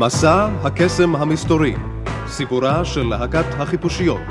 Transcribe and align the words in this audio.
מסע 0.00 0.48
הקסם 0.62 1.16
המסתורי, 1.16 1.74
סיפורה 2.26 2.84
של 2.84 3.02
להקת 3.02 3.44
החיפושיות. 3.58 4.26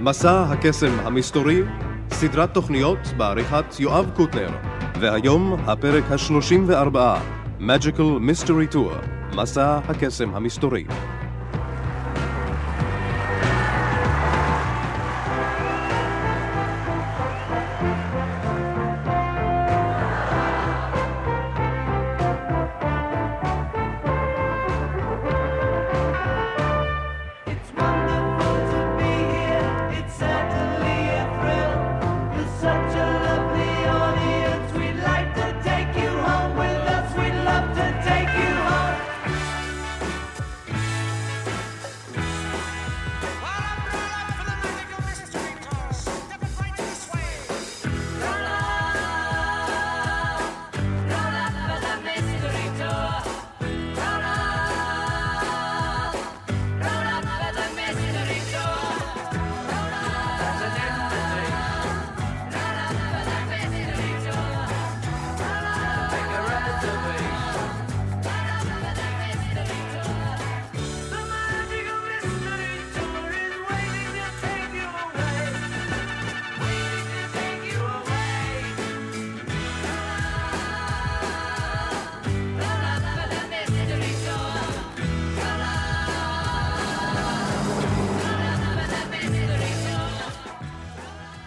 מסע 0.00 0.42
הקסם 0.42 0.92
המסתורי, 1.04 1.62
סדרת 2.10 2.54
תוכניות 2.54 2.98
בעריכת 3.16 3.64
יואב 3.78 4.10
קוטנר, 4.16 4.50
והיום 5.00 5.56
הפרק 5.66 6.04
ה-34, 6.10 6.96
Magical 7.60 8.20
Mystery 8.20 8.74
Tour, 8.74 9.06
מסע 9.36 9.78
הקסם 9.88 10.34
המסתורי. 10.34 10.84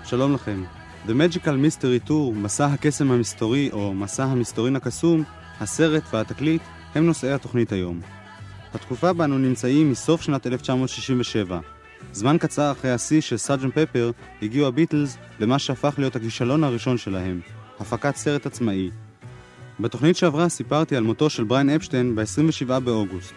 שלום 0.09 0.33
לכם. 0.33 0.63
The 1.07 1.09
Magical 1.09 1.37
Mystery 1.37 2.09
Tour, 2.09 2.33
מסע 2.35 2.65
הקסם 2.65 3.11
המסתורי 3.11 3.69
או 3.71 3.93
מסע 3.93 4.23
המסתורין 4.23 4.75
הקסום, 4.75 5.23
הסרט 5.59 6.03
והתקליט 6.13 6.61
הם 6.95 7.05
נושאי 7.05 7.31
התוכנית 7.31 7.71
היום. 7.71 7.99
התקופה 8.73 9.13
בה 9.13 9.25
אנו 9.25 9.37
נמצאים 9.37 9.91
מסוף 9.91 10.21
שנת 10.21 10.47
1967. 10.47 11.59
זמן 12.13 12.37
קצר 12.37 12.71
אחרי 12.71 12.91
השיא 12.91 13.21
של 13.21 13.37
סרג'נט 13.37 13.71
פפר 13.71 14.11
הגיעו 14.41 14.67
הביטלס 14.67 15.17
למה 15.39 15.59
שהפך 15.59 15.93
להיות 15.97 16.15
הכישלון 16.15 16.63
הראשון 16.63 16.97
שלהם, 16.97 17.39
הפקת 17.79 18.15
סרט 18.15 18.45
עצמאי. 18.45 18.89
בתוכנית 19.79 20.17
שעברה 20.17 20.49
סיפרתי 20.49 20.95
על 20.95 21.03
מותו 21.03 21.29
של 21.29 21.43
בריין 21.43 21.69
אפשטיין 21.69 22.15
ב-27 22.15 22.79
באוגוסט. 22.79 23.35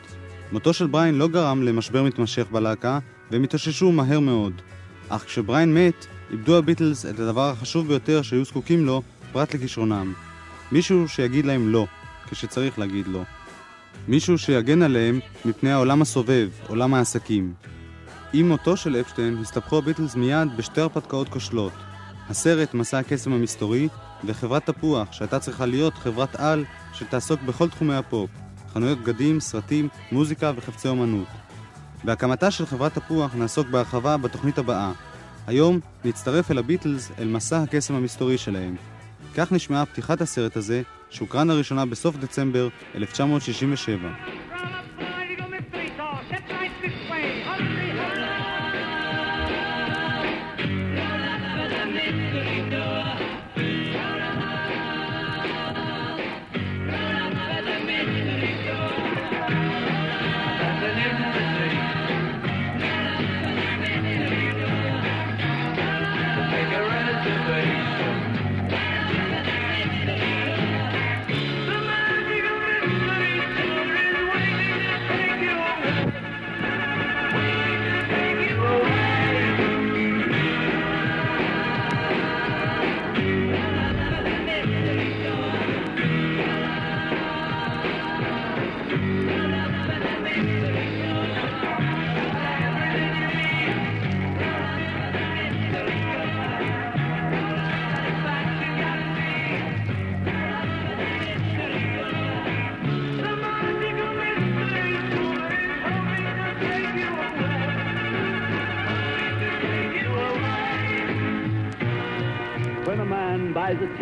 מותו 0.53 0.73
של 0.73 0.87
בריין 0.87 1.15
לא 1.15 1.29
גרם 1.29 1.63
למשבר 1.63 2.03
מתמשך 2.03 2.47
בלהקה, 2.51 2.99
והם 3.31 3.43
התאוששו 3.43 3.93
מהר 3.93 4.21
מאוד. 4.21 4.63
אך 5.09 5.25
כשבריין 5.25 5.75
מת, 5.75 6.07
איבדו 6.33 6.59
הביטלס 6.59 7.07
את 7.07 7.21
הדבר 7.21 7.51
החשוב 7.51 7.89
ביותר 7.89 8.23
שהיו 8.23 8.45
זקוקים 8.45 8.87
לו, 8.87 9.03
פרט 9.33 9.55
לכישרונם. 9.55 10.13
מישהו 10.73 11.09
שיגיד 11.09 11.47
להם 11.47 11.69
לא, 11.69 11.87
כשצריך 12.31 12.79
להגיד 12.79 13.07
לא. 13.07 13.23
מישהו 14.09 14.39
שיגן 14.39 14.83
עליהם 14.83 15.21
מפני 15.45 15.71
העולם 15.71 16.03
הסובב, 16.03 16.51
עולם 16.69 16.95
העסקים. 16.95 17.55
עם 18.33 18.49
מותו 18.49 18.77
של 18.77 18.97
אפשטיין 18.97 19.39
הסתבכו 19.41 19.79
הביטלס 19.79 20.15
מיד 20.15 20.49
בשתי 20.57 20.81
הרפתקאות 20.81 21.29
כושלות. 21.29 21.73
הסרט 22.29 22.75
מסע 22.75 22.99
הקסם 22.99 23.33
המסתורי 23.33 23.89
וחברת 24.25 24.67
תפוח 24.67 25.13
שהייתה 25.13 25.39
צריכה 25.39 25.67
להיות 25.67 25.95
חברת 25.95 26.37
על 26.37 26.65
שתעסוק 26.95 27.41
בכל 27.43 27.69
תחומי 27.69 27.95
הפופ 27.95 28.31
חנויות 28.73 28.99
בגדים, 28.99 29.41
סרטים, 29.41 29.89
מוזיקה 30.13 30.53
וחפצי 30.57 30.89
אומנות. 30.89 31.29
בהקמתה 32.05 32.51
של 32.51 32.67
חברת 32.67 32.95
תפוח 32.95 33.35
נעסוק 33.35 33.69
בהרחבה 33.69 34.17
בתוכנית 34.17 34.59
הבאה. 34.59 34.93
היום 35.47 35.81
נצטרף 36.05 36.51
אל 36.51 36.59
הביטלס 36.59 37.13
אל 37.19 37.29
מסע 37.29 37.63
הקסם 37.63 37.95
המסתורי 37.95 38.39
שלהם. 38.39 38.77
כך 39.37 39.53
נשמעה 39.53 39.87
פתיחת 39.87 40.21
הסרט 40.21 40.57
הזה, 40.57 40.83
שהוקרן 41.11 41.49
לראשונה 41.49 41.87
בסוף 41.87 42.17
דצמבר 42.17 42.69
1967. 42.95 44.09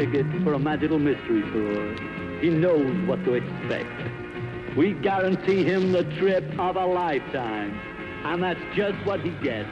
Ticket 0.00 0.24
for 0.42 0.54
a 0.54 0.58
magical 0.58 0.98
mystery 0.98 1.42
tour, 1.52 1.94
he 2.40 2.48
knows 2.48 3.06
what 3.06 3.22
to 3.22 3.34
expect. 3.34 3.86
We 4.74 4.94
guarantee 4.94 5.62
him 5.62 5.92
the 5.92 6.04
trip 6.18 6.42
of 6.58 6.76
a 6.76 6.86
lifetime. 6.86 7.78
And 8.24 8.42
that's 8.42 8.60
just 8.74 8.96
what 9.04 9.20
he 9.20 9.30
gets. 9.42 9.68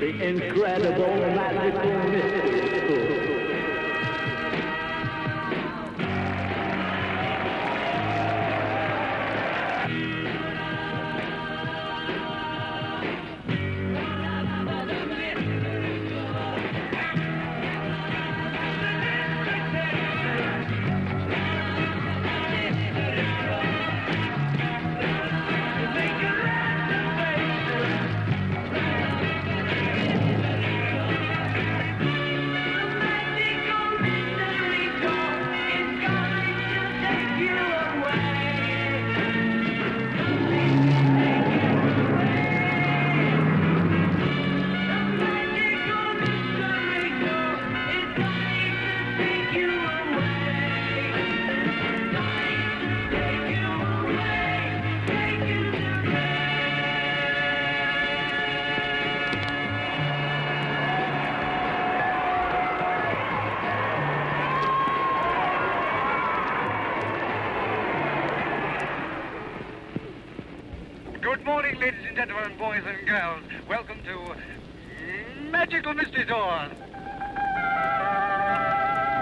The 0.00 0.08
incredible 0.22 1.16
magical 1.16 2.08
mystery 2.08 2.88
tour. 2.88 3.21
To 74.12 74.36
Magical 75.50 75.94
Mystery 75.94 76.26
Tour. 76.26 76.36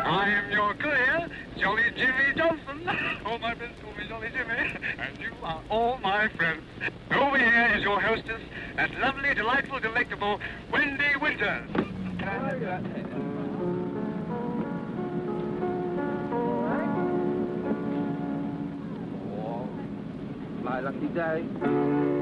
I 0.07 0.27
am 0.29 0.51
your 0.51 0.75
courier, 0.75 1.29
Jolly 1.59 1.91
Jimmy 1.97 2.35
Johnson. 2.37 2.89
All 3.27 3.39
my 3.39 3.55
friends 3.55 3.75
call 3.83 3.93
me 3.95 4.09
Jolly 4.09 4.29
Jimmy, 4.33 4.75
and 4.99 5.19
you 5.21 5.31
are 5.43 5.63
all 5.69 5.99
my 5.99 6.29
friends. 6.37 6.63
Over 7.13 7.39
here 7.39 7.75
is 7.77 7.85
your 7.85 8.01
hostess, 8.01 8.41
that 8.77 8.91
lovely, 9.01 9.35
delightful, 9.35 9.79
delectable 9.79 10.41
Wendy 10.73 11.17
Winters. 11.21 11.71
My 20.63 20.81
lucky 20.81 21.09
day. 21.09 22.20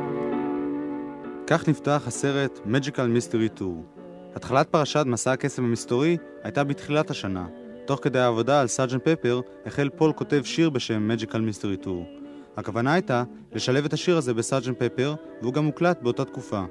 כך 1.50 1.68
נפתח 1.68 2.02
הסרט 2.06 2.58
Magical 2.66 3.08
Mystery 3.16 3.60
Tour. 3.60 4.00
התחלת 4.34 4.68
פרשת 4.68 5.04
מסע 5.06 5.32
הקסם 5.32 5.64
המסתורי 5.64 6.16
הייתה 6.42 6.64
בתחילת 6.64 7.10
השנה. 7.10 7.46
תוך 7.86 8.00
כדי 8.02 8.18
העבודה 8.18 8.60
על 8.60 8.66
סארג'נט 8.66 9.08
פפר, 9.08 9.40
החל 9.66 9.88
פול 9.96 10.12
כותב 10.12 10.42
שיר 10.44 10.70
בשם 10.70 11.10
Magical 11.10 11.24
Mystery 11.26 11.84
Tour. 11.84 12.26
הכוונה 12.56 12.92
הייתה 12.92 13.24
לשלב 13.52 13.84
את 13.84 13.92
השיר 13.92 14.16
הזה 14.16 14.34
בסארג'נט 14.34 14.82
פפר, 14.82 15.14
והוא 15.42 15.52
גם 15.52 15.64
הוקלט 15.64 16.02
באותה 16.02 16.24
תקופה. 16.24 16.64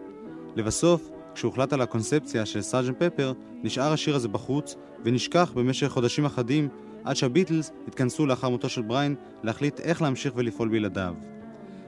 לבסוף, 0.56 1.10
כשהוחלט 1.36 1.74
על 1.74 1.82
הקונספציה 1.82 2.46
של 2.46 2.62
סארג'נט 2.62 3.04
פפר, 3.04 3.34
נשאר 3.64 3.94
השיר 3.94 4.16
הזה 4.16 4.28
בחוץ, 4.28 4.76
ונשכח 5.04 5.52
במשך 5.56 5.88
חודשים 5.88 6.26
אחדים, 6.26 6.70
עד 7.04 7.16
שהביטלס 7.16 7.72
התכנסו 7.88 8.26
לאחר 8.26 8.50
מותו 8.50 8.70
של 8.70 8.82
בריין 8.82 9.16
להחליט 9.44 9.80
איך 9.80 10.02
להמשיך 10.02 10.34
ולפעול 10.36 10.70
בלעדיו. 10.70 11.14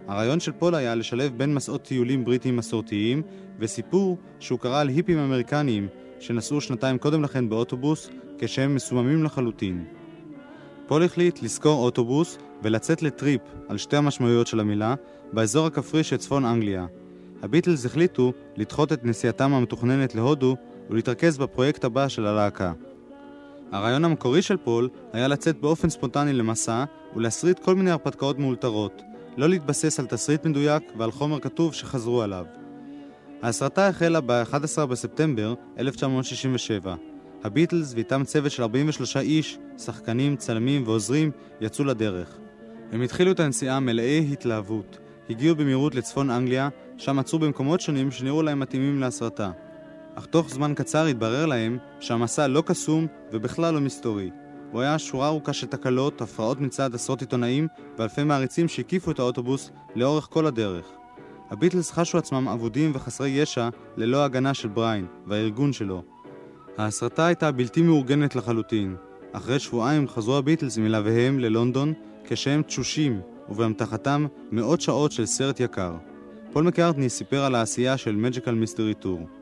הרעיון 0.10 0.40
של 0.40 0.52
פול 0.52 0.76
היה 0.76 0.96
לשלב 0.96 1.38
בין 1.38 1.54
מסעות 1.54 1.84
טיולים 1.84 2.26
בריטיים 2.26 2.56
מסורתיים 2.56 3.22
וסיפור 3.60 4.18
שהוא 4.40 4.60
קרא 4.60 4.82
על 4.82 4.88
היפים 4.88 5.18
אמריקניים 5.18 5.88
שנסעו 6.20 6.62
שנתיים 6.62 6.98
קודם 6.98 7.24
לכן 7.24 7.50
באוטובוס 7.50 8.10
כשהם 8.38 8.76
מסוממים 8.76 9.24
לחלוטין. 9.24 9.86
פול 10.88 11.04
החליט 11.04 11.42
לשכור 11.42 11.84
אוטובוס 11.84 12.38
ולצאת 12.64 13.02
לטריפ, 13.02 13.42
על 13.68 13.78
שתי 13.78 13.98
המשמעויות 13.98 14.48
של 14.48 14.60
המילה, 14.60 14.96
באזור 15.34 15.68
הכפרי 15.68 16.04
של 16.04 16.18
צפון 16.18 16.46
אנגליה. 16.46 16.86
הביטלס 17.44 17.86
החליטו 17.86 18.34
לדחות 18.56 18.94
את 18.94 19.06
נסיעתם 19.06 19.54
המתוכננת 19.54 20.16
להודו 20.16 20.56
ולהתרכז 20.90 21.38
בפרויקט 21.38 21.84
הבא 21.84 22.08
של 22.08 22.26
הלהקה. 22.26 22.74
הרעיון 23.72 24.06
המקורי 24.06 24.42
של 24.42 24.58
פול 24.58 24.90
היה 25.14 25.28
לצאת 25.28 25.62
באופן 25.62 25.90
ספונטני 25.90 26.34
למסע 26.34 26.84
ולהסריט 27.16 27.60
כל 27.60 27.76
מיני 27.76 27.92
הרפתקאות 27.92 28.40
מאולתרות, 28.40 29.02
לא 29.38 29.50
להתבסס 29.50 30.00
על 30.00 30.06
תסריט 30.06 30.46
מדויק 30.46 30.84
ועל 30.98 31.12
חומר 31.12 31.40
כתוב 31.40 31.74
שחזרו 31.74 32.22
עליו. 32.22 32.46
ההסרטה 33.42 33.88
החלה 33.88 34.22
ב-11 34.22 34.86
בספטמבר 34.86 35.54
1967. 35.80 36.96
הביטלס 37.44 37.94
ואיתם 37.96 38.24
צוות 38.26 38.52
של 38.52 38.64
43 38.64 39.18
איש, 39.18 39.58
שחקנים, 39.78 40.36
צלמים 40.36 40.84
ועוזרים, 40.88 41.32
יצאו 41.62 41.86
לדרך. 41.86 42.38
הם 42.92 43.02
התחילו 43.02 43.32
את 43.32 43.40
הנסיעה 43.40 43.80
מלאי 43.80 44.28
התלהבות. 44.32 44.98
הגיעו 45.30 45.56
במהירות 45.56 45.96
לצפון 45.96 46.30
אנגליה, 46.30 46.70
שם 46.98 47.20
עצרו 47.20 47.40
במקומות 47.40 47.82
שונים 47.82 48.12
שנראו 48.12 48.42
להם 48.42 48.60
מתאימים 48.60 49.00
להסרטה. 49.00 49.52
אך 50.16 50.26
תוך 50.26 50.50
זמן 50.50 50.74
קצר 50.76 51.06
התברר 51.06 51.46
להם 51.46 51.78
שהמסע 52.00 52.48
לא 52.48 52.64
קסום 52.66 53.08
ובכלל 53.32 53.74
לא 53.74 53.82
מסתורי. 53.82 54.30
הוא 54.72 54.82
היה 54.82 55.00
שורה 55.00 55.28
ארוכה 55.28 55.54
של 55.54 55.68
תקלות, 55.68 56.22
הפרעות 56.22 56.62
מצד 56.62 56.96
עשרות 56.96 57.22
עיתונאים 57.22 57.68
ואלפי 57.98 58.24
מעריצים 58.24 58.68
שהקיפו 58.68 59.12
את 59.12 59.20
האוטובוס 59.20 59.72
לאורך 59.96 60.28
כל 60.32 60.46
הדרך. 60.46 60.86
הביטלס 61.50 61.92
חשו 61.92 62.18
עצמם 62.18 62.48
אבודים 62.48 62.92
וחסרי 62.94 63.30
ישע 63.30 63.70
ללא 63.98 64.24
הגנה 64.24 64.54
של 64.54 64.68
בריין 64.68 65.06
והארגון 65.28 65.74
שלו. 65.74 66.04
ההסרטה 66.78 67.26
הייתה 67.26 67.52
בלתי 67.52 67.82
מאורגנת 67.82 68.36
לחלוטין. 68.36 68.96
אחרי 69.32 69.60
שבועיים 69.60 70.08
חזרו 70.08 70.38
הביטלס 70.38 70.78
מלוויהם 70.78 71.40
ללונדון 71.40 71.94
כשהם 72.24 72.62
תשושים 72.62 73.22
ובאמתחתם 73.50 74.26
מאות 74.52 74.82
שעות 74.82 75.12
של 75.12 75.26
סרט 75.26 75.60
יקר. 75.60 75.94
פול 76.52 76.64
מקארטני 76.64 77.10
סיפר 77.10 77.44
על 77.44 77.56
העשייה 77.56 77.98
של 77.98 78.26
Magical 78.26 78.66
Mystery 78.66 79.04
Tour. 79.04 79.40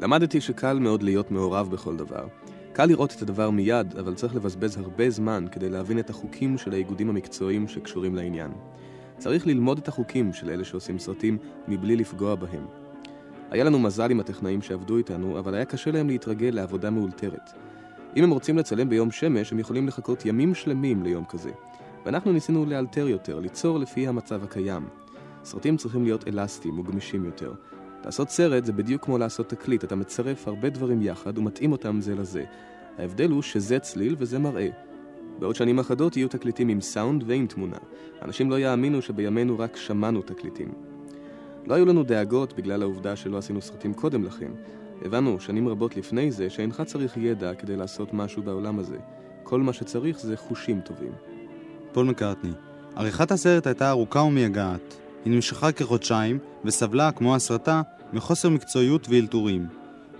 למדתי 0.00 0.40
שקל 0.40 0.78
מאוד 0.78 1.02
להיות 1.02 1.30
מעורב 1.30 1.70
בכל 1.70 1.96
דבר. 1.96 2.26
קל 2.72 2.86
לראות 2.86 3.14
את 3.16 3.22
הדבר 3.22 3.50
מיד, 3.50 3.96
אבל 3.98 4.14
צריך 4.14 4.34
לבזבז 4.34 4.76
הרבה 4.76 5.10
זמן 5.10 5.44
כדי 5.52 5.68
להבין 5.68 5.98
את 5.98 6.10
החוקים 6.10 6.58
של 6.58 6.72
האיגודים 6.72 7.08
המקצועיים 7.08 7.68
שקשורים 7.68 8.14
לעניין. 8.14 8.50
צריך 9.18 9.46
ללמוד 9.46 9.78
את 9.78 9.88
החוקים 9.88 10.32
של 10.32 10.50
אלה 10.50 10.64
שעושים 10.64 10.98
סרטים 10.98 11.38
מבלי 11.68 11.96
לפגוע 11.96 12.34
בהם. 12.34 12.66
היה 13.50 13.64
לנו 13.64 13.78
מזל 13.78 14.10
עם 14.10 14.20
הטכנאים 14.20 14.62
שעבדו 14.62 14.96
איתנו, 14.96 15.38
אבל 15.38 15.54
היה 15.54 15.64
קשה 15.64 15.90
להם 15.90 16.08
להתרגל 16.08 16.50
לעבודה 16.52 16.90
מאולתרת. 16.90 17.50
אם 18.16 18.24
הם 18.24 18.30
רוצים 18.30 18.58
לצלם 18.58 18.88
ביום 18.88 19.10
שמש, 19.10 19.52
הם 19.52 19.58
יכולים 19.58 19.88
לחכות 19.88 20.26
ימים 20.26 20.54
שלמים 20.54 21.02
ליום 21.02 21.24
כזה. 21.24 21.50
ואנחנו 22.06 22.32
ניסינו 22.32 22.66
לאלתר 22.66 23.08
יותר, 23.08 23.38
ליצור 23.38 23.78
לפי 23.78 24.08
המצב 24.08 24.44
הקיים. 24.44 24.88
סרטים 25.44 25.76
צריכים 25.76 26.04
להיות 26.04 26.28
אלסטיים 26.28 26.78
וגמישים 26.78 27.24
יותר. 27.24 27.52
לעשות 28.04 28.30
סרט 28.30 28.64
זה 28.64 28.72
בדיוק 28.72 29.04
כמו 29.04 29.18
לעשות 29.18 29.48
תקליט, 29.48 29.84
אתה 29.84 29.96
מצרף 29.96 30.48
הרבה 30.48 30.70
דברים 30.70 31.02
יחד 31.02 31.38
ומתאים 31.38 31.72
אותם 31.72 32.00
זה 32.00 32.14
לזה. 32.14 32.44
ההבדל 32.98 33.30
הוא 33.30 33.42
שזה 33.42 33.78
צליל 33.78 34.16
וזה 34.18 34.38
מראה. 34.38 34.68
בעוד 35.38 35.56
שנים 35.56 35.78
אחדות 35.78 36.16
יהיו 36.16 36.28
תקליטים 36.28 36.68
עם 36.68 36.80
סאונד 36.80 37.24
ועם 37.26 37.46
תמונה. 37.46 37.76
אנשים 38.22 38.50
לא 38.50 38.58
יאמינו 38.58 39.02
שבימינו 39.02 39.58
רק 39.58 39.76
שמענו 39.76 40.22
תקליטים. 40.22 40.72
לא 41.66 41.74
היו 41.74 41.86
לנו 41.86 42.02
דאגות 42.02 42.52
בגלל 42.52 42.82
העובדה 42.82 43.16
שלא 43.16 43.38
עשינו 43.38 43.62
סרטים 43.62 43.94
קודם 43.94 44.24
לכן. 44.24 44.50
הבנו 45.04 45.40
שנים 45.40 45.68
רבות 45.68 45.96
לפני 45.96 46.30
זה 46.30 46.50
שאינך 46.50 46.82
צריך 46.86 47.16
ידע 47.16 47.54
כדי 47.54 47.76
לעשות 47.76 48.14
משהו 48.14 48.42
בעולם 48.42 48.78
הזה. 48.78 48.96
כל 49.42 49.60
מה 49.60 49.72
שצריך 49.72 50.20
זה 50.20 50.36
חושים 50.36 50.80
טובים. 50.80 51.12
פול 51.92 52.06
מקארטני 52.06 52.52
עריכת 52.96 53.30
הסרט 53.30 53.66
הייתה 53.66 53.90
ארוכה 53.90 54.20
ומייגעת. 54.20 55.01
היא 55.24 55.32
נמשכה 55.32 55.72
כחודשיים 55.72 56.38
וסבלה, 56.64 57.12
כמו 57.12 57.34
הסרטה, 57.34 57.82
מחוסר 58.12 58.48
מקצועיות 58.48 59.06
ואלתורים. 59.08 59.66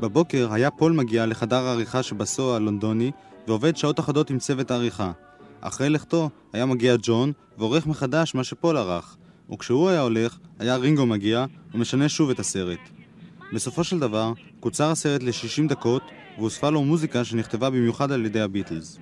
בבוקר 0.01 0.49
היה 0.53 0.71
פול 0.71 0.93
מגיע 0.93 1.27
לחדר 1.27 1.67
העריכה 1.67 2.03
שבסו 2.03 2.57
הלונדוני 2.57 3.11
ועובד 3.47 3.77
שעות 3.77 4.01
אחדות 4.01 4.31
עם 4.31 4.39
צוות 4.39 4.71
העריכה. 4.71 5.13
אחרי 5.61 5.91
לכתו 5.91 6.31
היה 6.53 6.67
מגיע 6.67 6.97
ג'ון 7.03 7.33
ועורך 7.59 7.87
מחדש 7.87 8.35
מה 8.35 8.45
שפול 8.45 8.77
ערך, 8.77 9.17
וכשהוא 9.53 9.89
היה 9.89 10.01
הולך, 10.01 10.39
היה 10.59 10.77
רינגו 10.77 11.07
מגיע 11.07 11.45
ומשנה 11.75 12.09
שוב 12.09 12.31
את 12.31 12.39
הסרט. 12.39 12.79
בסופו 13.53 13.85
של 13.85 13.99
דבר, 13.99 14.33
קוצר 14.61 14.91
הסרט 14.91 15.23
ל-60 15.23 15.69
דקות 15.69 16.03
והוספה 16.39 16.71
לו 16.71 16.85
מוזיקה 16.85 17.25
שנכתבה 17.25 17.71
במיוחד 17.71 18.13
על 18.13 18.27
ידי 18.27 18.41
הביטלס. 18.41 18.99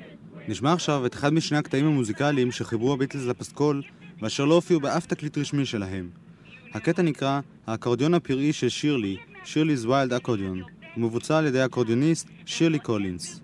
נשמע 0.49 0.73
עכשיו 0.73 1.07
את 1.07 1.15
אחד 1.15 1.33
משני 1.33 1.59
הקטעים 1.59 1.87
המוזיקליים 1.87 2.53
שחיברו 2.53 2.93
הביטלס 2.93 3.25
לפסקול 3.25 3.83
ואשר 4.23 4.45
לא 4.45 4.55
הופיעו 4.55 4.81
באף 4.81 5.07
תקליט 5.07 5.39
רשמי 5.39 5.67
שלהם. 5.67 6.09
הקטע 6.75 7.03
נקרא 7.03 7.41
האקורדיון 7.67 8.15
הפראי 8.15 8.53
של 8.53 8.69
שירלי, 8.69 9.17
Shirley's 9.45 9.87
Wild 9.89 10.13
Accordion, 10.13 10.63
ומבוצע 10.97 11.39
על 11.39 11.47
ידי 11.47 11.61
האקורדיוניסט 11.61 12.29
שירלי 12.47 12.79
קולינס. 12.79 13.41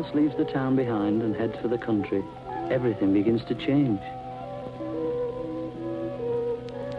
Bus 0.00 0.14
leaves 0.14 0.36
the 0.42 0.50
town 0.58 0.72
behind 0.76 1.16
and 1.24 1.32
heads 1.40 1.56
for 1.62 1.68
the 1.68 1.80
country, 1.88 2.22
everything 2.76 3.08
begins 3.20 3.42
to 3.50 3.54
change. 3.66 4.02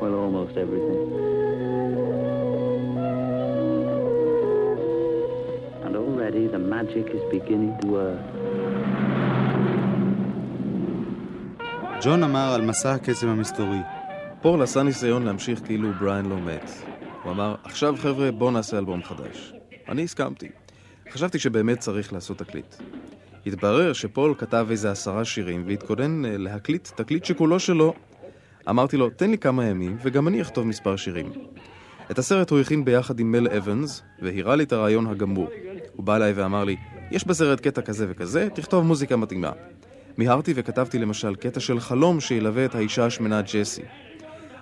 Well, 0.01 0.13
almost 0.23 0.53
everything. 0.65 1.01
And 5.85 5.93
already 6.03 6.43
the 6.55 6.61
magic 6.75 7.05
is 7.17 7.23
beginning 7.37 7.73
to 7.81 7.87
work. 7.97 8.21
ג'ון 12.03 12.23
אמר 12.23 12.53
על 12.55 12.61
מסע 12.61 12.93
הקסם 12.93 13.27
המסתורי. 13.27 13.81
פול 14.41 14.61
עשה 14.61 14.83
ניסיון 14.83 15.23
להמשיך 15.23 15.61
כאילו 15.65 15.93
בריין 15.93 16.25
לא 16.25 16.35
מת. 16.35 16.71
הוא 17.23 17.31
אמר, 17.31 17.55
עכשיו 17.63 17.95
חבר'ה, 17.97 18.31
בואו 18.31 18.51
נעשה 18.51 18.77
אלבום 18.77 19.03
חדש. 19.03 19.53
אני 19.89 20.03
הסכמתי. 20.03 20.49
חשבתי 21.11 21.39
שבאמת 21.39 21.79
צריך 21.79 22.13
לעשות 22.13 22.37
תקליט. 22.37 22.75
התברר 23.45 23.93
שפול 23.93 24.33
כתב 24.37 24.67
איזה 24.69 24.91
עשרה 24.91 25.25
שירים 25.25 25.63
והתכונן 25.67 26.25
אה, 26.25 26.37
להקליט 26.37 26.87
תקליט 26.95 27.25
שכולו 27.25 27.59
שלו. 27.59 27.93
אמרתי 28.69 28.97
לו, 28.97 29.09
תן 29.09 29.31
לי 29.31 29.37
כמה 29.37 29.65
ימים 29.65 29.97
וגם 30.03 30.27
אני 30.27 30.41
אכתוב 30.41 30.67
מספר 30.67 30.95
שירים. 30.95 31.31
את 32.11 32.19
הסרט 32.19 32.49
הוא 32.49 32.59
הכין 32.59 32.85
ביחד 32.85 33.19
עם 33.19 33.31
מל 33.31 33.47
אבנס, 33.47 34.03
והראה 34.21 34.55
לי 34.55 34.63
את 34.63 34.73
הרעיון 34.73 35.07
הגמור. 35.07 35.49
הוא 35.95 36.05
בא 36.05 36.15
אליי 36.15 36.33
ואמר 36.33 36.63
לי, 36.63 36.75
יש 37.11 37.27
בסרט 37.27 37.59
קטע 37.59 37.81
כזה 37.81 38.05
וכזה, 38.09 38.47
תכתוב 38.53 38.85
מוזיקה 38.85 39.15
מתאימה. 39.15 39.51
מיהרתי 40.17 40.53
וכתבתי 40.55 40.99
למשל 40.99 41.35
קטע 41.35 41.59
של 41.59 41.79
חלום 41.79 42.19
שילווה 42.19 42.65
את 42.65 42.75
האישה 42.75 43.05
השמנה 43.05 43.41
ג'סי. 43.41 43.81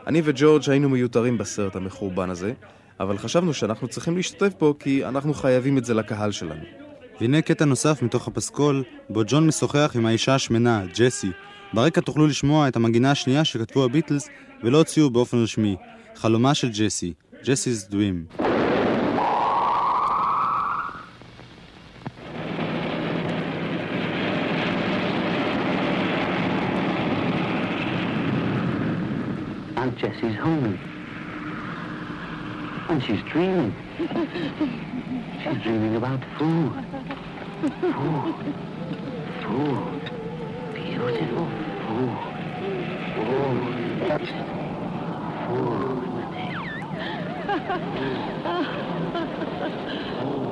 אני 0.08 0.22
וג'ורג' 0.26 0.70
היינו 0.70 0.90
מיותרים 0.90 1.38
בסרט 1.38 1.76
המחורבן 1.76 2.30
הזה, 2.30 2.54
אבל 3.00 3.18
חשבנו 3.18 3.54
שאנחנו 3.54 3.88
צריכים 3.88 4.16
להשתתף 4.16 4.54
בו 4.60 4.76
כי 4.80 5.06
אנחנו 5.06 5.34
חייבים 5.34 5.78
את 5.78 5.86
זה 5.86 5.94
לקהל 5.94 6.32
שלנו. 6.32 6.89
והנה 7.22 7.42
קטע 7.42 7.66
נוסף 7.66 8.02
מתוך 8.02 8.28
הפסקול, 8.28 8.84
בו 9.10 9.22
ג'ון 9.28 9.48
משוחח 9.48 9.92
עם 9.96 10.06
האישה 10.06 10.36
השמנה, 10.36 10.84
ג'סי. 10.96 11.32
ברקע 11.74 12.02
תוכלו 12.02 12.28
לשמוע 12.28 12.68
את 12.68 12.76
המגינה 12.76 13.12
השנייה 13.12 13.46
שכתבו 13.46 13.86
הביטלס 13.86 14.30
ולא 14.64 14.78
הוציאו 14.78 15.10
באופן 15.10 15.38
רשמי, 15.38 15.76
חלומה 16.16 16.54
של 16.54 16.70
ג'סי, 16.70 17.14
ג'סי's 17.44 17.92
Dream. 17.92 18.40
Jessie's 30.02 30.38
home. 30.46 30.99
And 32.90 33.04
she's 33.04 33.22
dreaming. 33.32 33.72
she's 35.44 35.62
dreaming 35.62 35.96
about 35.96 36.20
food. 36.40 36.74
Food. 37.70 38.36
Food. 39.46 40.02
Beautiful 40.74 41.48
food. 41.86 42.18
Food. 43.16 43.60
Food. 45.46 46.00
This 50.26 50.46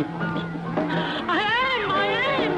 I 0.00 1.40
am, 1.76 1.90
I 1.90 2.06
am. 2.40 2.52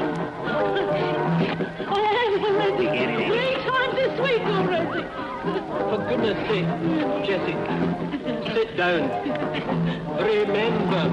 I 1.89 2.01
am 2.23 2.33
already. 2.45 2.87
Three 3.27 3.55
times 3.63 3.95
this 3.95 4.15
week 4.21 4.43
already. 4.43 5.03
For 5.89 5.99
goodness 6.07 6.39
sake, 6.47 6.71
Jesse, 7.25 7.55
sit 8.53 8.69
down. 8.77 9.03
Remember, 10.23 11.03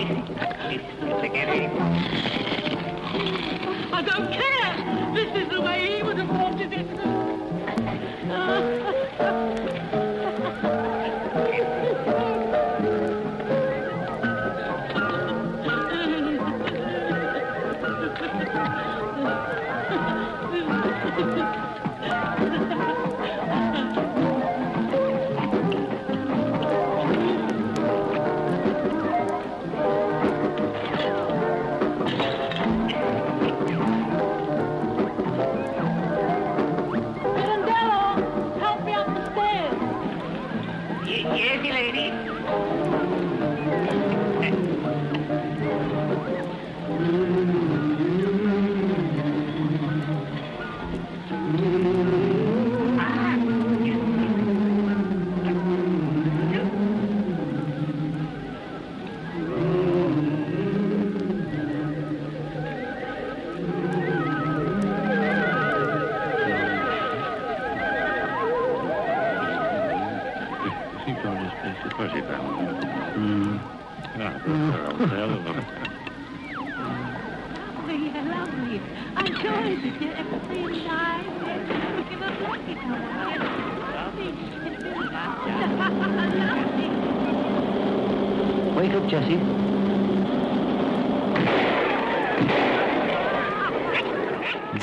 I 3.93 4.03
don't 4.03 4.31
care. 4.33 4.71
This 5.15 5.31
is 5.43 5.49
the 5.51 5.61
way 5.61 5.97
he 5.97 6.03
would 6.05 6.19
have 6.19 6.31
wanted 6.31 6.73
it. 6.73 6.87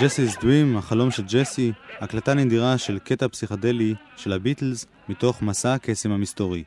ג'סי's 0.07 0.37
Dream, 0.37 0.77
החלום 0.77 1.11
של 1.11 1.23
ג'סי, 1.23 1.71
הקלטה 1.99 2.33
נדירה 2.33 2.77
של 2.77 2.99
קטע 2.99 3.27
פסיכדלי 3.27 3.95
של 4.17 4.33
הביטלס 4.33 4.87
מתוך 5.09 5.41
מסע 5.41 5.73
הקסם 5.73 6.11
המסתורי. 6.11 6.63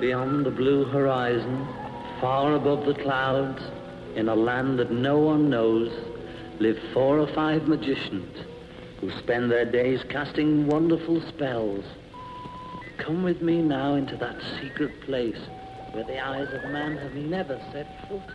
Beyond 0.00 0.46
the 0.46 0.54
blue 0.60 0.84
horizon, 0.94 1.54
far 2.20 2.54
above 2.60 2.82
the 2.90 2.98
clouds, 3.04 3.62
in 4.16 4.28
a 4.28 4.36
land 4.48 4.72
that 4.80 4.90
no 4.90 5.16
one 5.32 5.50
knows, 5.54 5.90
live 6.58 6.78
four 6.94 7.14
or 7.22 7.28
five 7.40 7.60
magicians 7.74 8.32
who 9.00 9.08
spend 9.22 9.44
their 9.52 9.68
days 9.80 10.00
casting 10.14 10.50
wonderful 10.66 11.18
spells. 11.32 11.84
Come 13.06 13.24
with 13.24 13.42
me 13.42 13.56
now 13.78 13.96
into 13.96 14.16
that 14.24 14.36
secret 14.60 14.92
place 15.06 15.42
where 15.92 16.04
the 16.04 16.18
eyes 16.30 16.50
of 16.56 16.62
man 16.70 16.92
have 17.02 17.14
never 17.36 17.56
set 17.72 17.88
foot. 18.08 18.28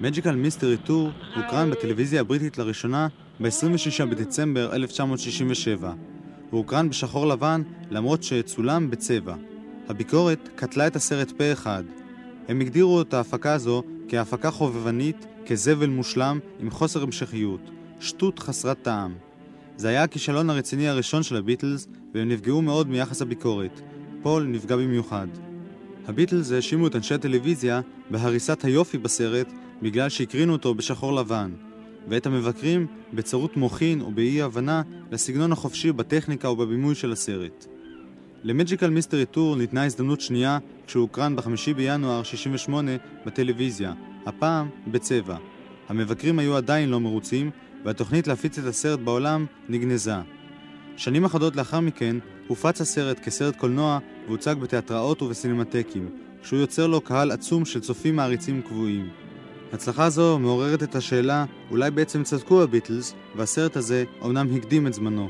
מג'יקל 0.00 0.36
מיסטרי 0.36 0.76
טור 0.76 1.10
הוקרן 1.36 1.70
בטלוויזיה 1.70 2.20
הבריטית 2.20 2.58
לראשונה 2.58 3.08
ב-26 3.40 4.04
בדצמבר 4.04 4.76
1967. 4.76 5.92
הוא 6.50 6.58
הוקרן 6.58 6.88
בשחור 6.88 7.26
לבן 7.26 7.62
למרות 7.90 8.22
שצולם 8.22 8.90
בצבע. 8.90 9.34
הביקורת 9.88 10.48
קטלה 10.54 10.86
את 10.86 10.96
הסרט 10.96 11.30
פה 11.30 11.52
אחד. 11.52 11.84
הם 12.48 12.60
הגדירו 12.60 13.02
את 13.02 13.14
ההפקה 13.14 13.52
הזו 13.52 13.82
כהפקה 14.08 14.50
חובבנית, 14.50 15.26
כזבל 15.46 15.88
מושלם 15.88 16.38
עם 16.60 16.70
חוסר 16.70 17.02
המשכיות, 17.02 17.70
שטות 18.00 18.38
חסרת 18.38 18.82
טעם. 18.82 19.14
זה 19.76 19.88
היה 19.88 20.02
הכישלון 20.02 20.50
הרציני 20.50 20.88
הראשון 20.88 21.22
של 21.22 21.36
הביטלס, 21.36 21.88
והם 22.14 22.28
נפגעו 22.28 22.62
מאוד 22.62 22.88
מיחס 22.88 23.22
הביקורת. 23.22 23.80
פול 24.22 24.42
נפגע 24.42 24.76
במיוחד. 24.76 25.26
הביטלס 26.06 26.52
האשימו 26.52 26.86
את 26.86 26.96
אנשי 26.96 27.14
הטלוויזיה 27.14 27.80
בהריסת 28.10 28.64
היופי 28.64 28.98
בסרט 28.98 29.52
בגלל 29.82 30.08
שהקרינו 30.08 30.52
אותו 30.52 30.74
בשחור 30.74 31.12
לבן, 31.12 31.52
ואת 32.08 32.26
המבקרים 32.26 32.86
בצרות 33.12 33.56
מוחין 33.56 34.00
או 34.00 34.10
באי 34.10 34.42
הבנה 34.42 34.82
לסגנון 35.12 35.52
החופשי 35.52 35.92
בטכניקה 35.92 36.50
ובבימוי 36.50 36.94
של 36.94 37.12
הסרט. 37.12 37.66
למג'יקל 38.44 38.90
מיסטרי 38.90 39.26
טור 39.26 39.56
ניתנה 39.56 39.84
הזדמנות 39.84 40.20
שנייה 40.20 40.58
כשהוקרן 40.86 41.36
ב-5 41.36 41.74
בינואר 41.76 42.22
68 42.22 42.90
בטלוויזיה, 43.26 43.92
הפעם 44.26 44.68
בצבע. 44.86 45.36
המבקרים 45.88 46.38
היו 46.38 46.56
עדיין 46.56 46.88
לא 46.88 47.00
מרוצים, 47.00 47.50
והתוכנית 47.84 48.26
להפיץ 48.26 48.58
את 48.58 48.64
הסרט 48.64 49.00
בעולם 49.00 49.46
נגנזה. 49.68 50.14
שנים 50.96 51.24
אחדות 51.24 51.56
לאחר 51.56 51.80
מכן 51.80 52.16
הופץ 52.48 52.80
הסרט 52.80 53.18
כסרט 53.18 53.56
קולנוע 53.56 53.98
והוצג 54.26 54.54
בתיאטראות 54.54 55.22
ובסינמטקים, 55.22 56.08
שהוא 56.42 56.58
יוצר 56.58 56.86
לו 56.86 57.00
קהל 57.00 57.30
עצום 57.30 57.64
של 57.64 57.80
צופים 57.80 58.16
מעריצים 58.16 58.62
קבועים. 58.62 59.08
הצלחה 59.72 60.10
זו 60.10 60.38
מעוררת 60.38 60.82
את 60.82 60.94
השאלה 60.94 61.44
אולי 61.70 61.90
בעצם 61.90 62.22
צדקו 62.22 62.62
הביטלס, 62.62 63.14
והסרט 63.36 63.76
הזה 63.76 64.04
אומנם 64.20 64.56
הקדים 64.56 64.86
את 64.86 64.94
זמנו. 64.94 65.28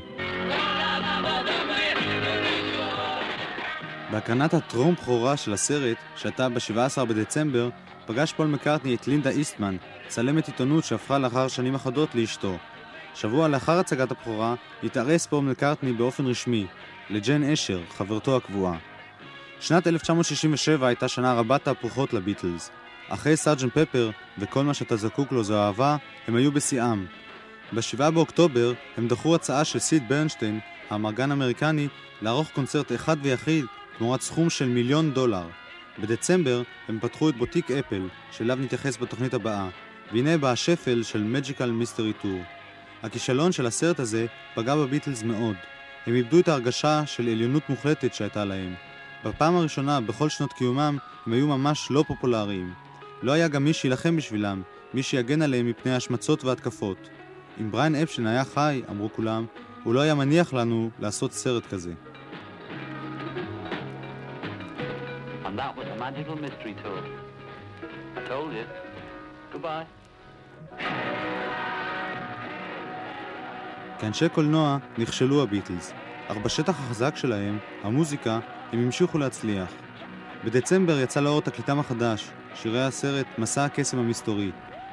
בהקרנת 4.11 4.53
הטרום 4.53 4.95
בכורה 4.95 5.37
של 5.37 5.53
הסרט, 5.53 5.97
שהייתה 6.15 6.49
ב-17 6.49 7.05
בדצמבר, 7.05 7.69
פגש 8.05 8.33
פול 8.33 8.47
מקארטני 8.47 8.95
את 8.95 9.07
לינדה 9.07 9.29
איסטמן, 9.29 9.77
צלמת 10.07 10.47
עיתונות 10.47 10.83
שהפכה 10.83 11.17
לאחר 11.17 11.47
שנים 11.47 11.75
אחדות 11.75 12.15
לאשתו. 12.15 12.57
שבוע 13.15 13.47
לאחר 13.47 13.79
הצגת 13.79 14.11
הבכורה, 14.11 14.55
התארס 14.83 15.25
פול 15.25 15.45
מקארטני 15.45 15.93
באופן 15.93 16.25
רשמי, 16.25 16.65
לג'ן 17.09 17.43
אשר, 17.43 17.81
חברתו 17.97 18.37
הקבועה. 18.37 18.77
שנת 19.59 19.87
1967 19.87 20.87
הייתה 20.87 21.07
שנה 21.07 21.33
רבת 21.33 21.63
תהפוכות 21.63 22.13
לביטלס. 22.13 22.71
אחרי 23.09 23.37
Sergeant 23.37 23.77
Pepper 23.77 24.11
וכל 24.37 24.63
מה 24.63 24.73
שאתה 24.73 24.95
זקוק 24.95 25.31
לו 25.31 25.43
זו 25.43 25.57
אהבה, 25.57 25.97
הם 26.27 26.35
היו 26.35 26.51
בשיאם. 26.51 27.05
ב-7 27.73 28.11
באוקטובר 28.11 28.73
הם 28.97 29.07
דחו 29.07 29.35
הצעה 29.35 29.65
של 29.65 29.79
סיד 29.79 30.09
ברנשטיין, 30.09 30.59
האמרגן 30.89 31.31
האמריקני, 31.31 31.87
לערוך 32.21 32.49
קונצרט 32.53 32.91
אחד 32.91 33.17
ויחיד 33.21 33.65
תמורת 33.99 34.21
סכום 34.21 34.49
של 34.49 34.69
מיליון 34.69 35.11
דולר. 35.11 35.47
בדצמבר 35.99 36.61
הם 36.87 36.99
פתחו 37.01 37.29
את 37.29 37.35
בוטיק 37.35 37.71
אפל, 37.71 38.07
שאליו 38.31 38.57
נתייחס 38.61 38.97
בתוכנית 38.97 39.33
הבאה, 39.33 39.69
והנה 40.13 40.37
בא 40.37 40.51
השפל 40.51 41.03
של 41.03 41.23
מג'יקל 41.23 41.71
מיסטרי 41.71 42.13
טור. 42.13 42.41
הכישלון 43.03 43.51
של 43.51 43.65
הסרט 43.65 43.99
הזה 43.99 44.25
פגע 44.55 44.75
בביטלס 44.75 45.23
מאוד. 45.23 45.55
הם 46.07 46.15
איבדו 46.15 46.39
את 46.39 46.47
ההרגשה 46.47 47.05
של 47.05 47.29
עליונות 47.29 47.69
מוחלטת 47.69 48.13
שהייתה 48.13 48.45
להם. 48.45 48.73
בפעם 49.25 49.55
הראשונה 49.55 50.01
בכל 50.01 50.29
שנות 50.29 50.53
קיומם 50.53 50.97
הם 51.25 51.33
היו 51.33 51.47
ממש 51.47 51.87
לא 51.91 52.03
פופולריים. 52.07 52.73
לא 53.21 53.31
היה 53.31 53.47
גם 53.47 53.63
מי 53.63 53.73
שיילחם 53.73 54.15
בשבילם, 54.15 54.61
מי 54.93 55.03
שיגן 55.03 55.41
עליהם 55.41 55.67
מפני 55.67 55.95
השמצות 55.95 56.43
והתקפות. 56.43 57.09
אם 57.61 57.71
בריין 57.71 57.95
אפשטיין 57.95 58.27
היה 58.27 58.45
חי, 58.45 58.81
אמרו 58.89 59.09
כולם, 59.13 59.45
הוא 59.83 59.93
לא 59.93 59.99
היה 59.99 60.15
מניח 60.15 60.53
לנו 60.53 60.89
לעשות 60.99 61.33
סרט 61.33 61.65
כזה. 61.65 61.93
That 65.59 65.75
was 65.79 65.87
a 65.95 65.97
magical 66.05 66.37
mystery 66.45 66.73
tour. 66.81 67.01
I 68.19 68.21
told 68.31 68.51
you. 68.57 68.65
Goodbye. 69.53 69.87
כאנשי 73.99 74.29
קולנוע 74.29 74.77
נכשלו 74.97 75.43
הביטלס, 75.43 75.93
אך 76.27 76.37
בשטח 76.37 76.79
החזק 76.79 77.15
שלהם, 77.15 77.57
המוזיקה, 77.83 78.39
הם 78.73 78.79
המשיכו 78.79 79.17
להצליח. 79.17 79.71
בדצמבר 80.45 80.99
יצא 80.99 81.19
לאור 81.19 81.41
תקליטם 81.41 81.79
החדש, 81.79 82.29
שירי 82.55 82.83
הסרט 82.83 83.25
מסע 83.37 83.65
הקסם 83.65 83.99
המסתורי. 83.99 84.51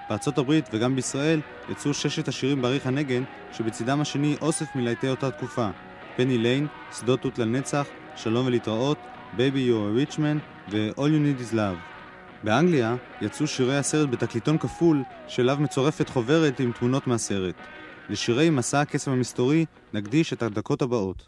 בארצות 0.08 0.38
הברית 0.38 0.68
וגם 0.72 0.96
בישראל 0.96 1.40
יצאו 1.68 1.94
ששת 1.94 2.28
השירים 2.28 2.62
בעריך 2.62 2.86
הנגן, 2.86 3.22
שבצידם 3.52 4.00
השני 4.00 4.36
אוסף 4.40 4.66
מלהיטי 4.74 5.08
אותה 5.08 5.30
תקופה. 5.30 5.68
פני 6.16 6.38
ליין, 6.38 6.66
שדות 6.98 7.20
תות 7.20 7.38
לנצח, 7.38 7.86
שלום 8.16 8.46
ולהתראות, 8.46 8.98
Baby 9.36 9.62
You 9.68 9.76
a 9.88 9.90
ו-All 10.70 10.98
You 10.98 11.00
Need 11.00 11.52
Is 11.52 11.54
Love. 11.54 11.96
באנגליה 12.44 12.96
יצאו 13.20 13.46
שירי 13.46 13.78
הסרט 13.78 14.08
בתקליטון 14.10 14.58
כפול, 14.58 15.02
שאליו 15.28 15.56
מצורפת 15.60 16.08
חוברת 16.08 16.60
עם 16.60 16.72
תמונות 16.72 17.06
מהסרט. 17.06 17.54
לשירי 18.08 18.50
מסע 18.50 18.80
הקסם 18.80 19.10
המסתורי 19.10 19.64
נקדיש 19.94 20.32
את 20.32 20.42
הדקות 20.42 20.82
הבאות. 20.82 21.26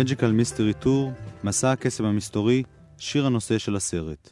Magical 0.00 0.32
Mystery 0.40 0.84
Tour, 0.84 1.10
מסע 1.44 1.72
הקסם 1.72 2.04
המסתורי, 2.04 2.62
שיר 2.98 3.26
הנושא 3.26 3.58
של 3.58 3.76
הסרט. 3.76 4.30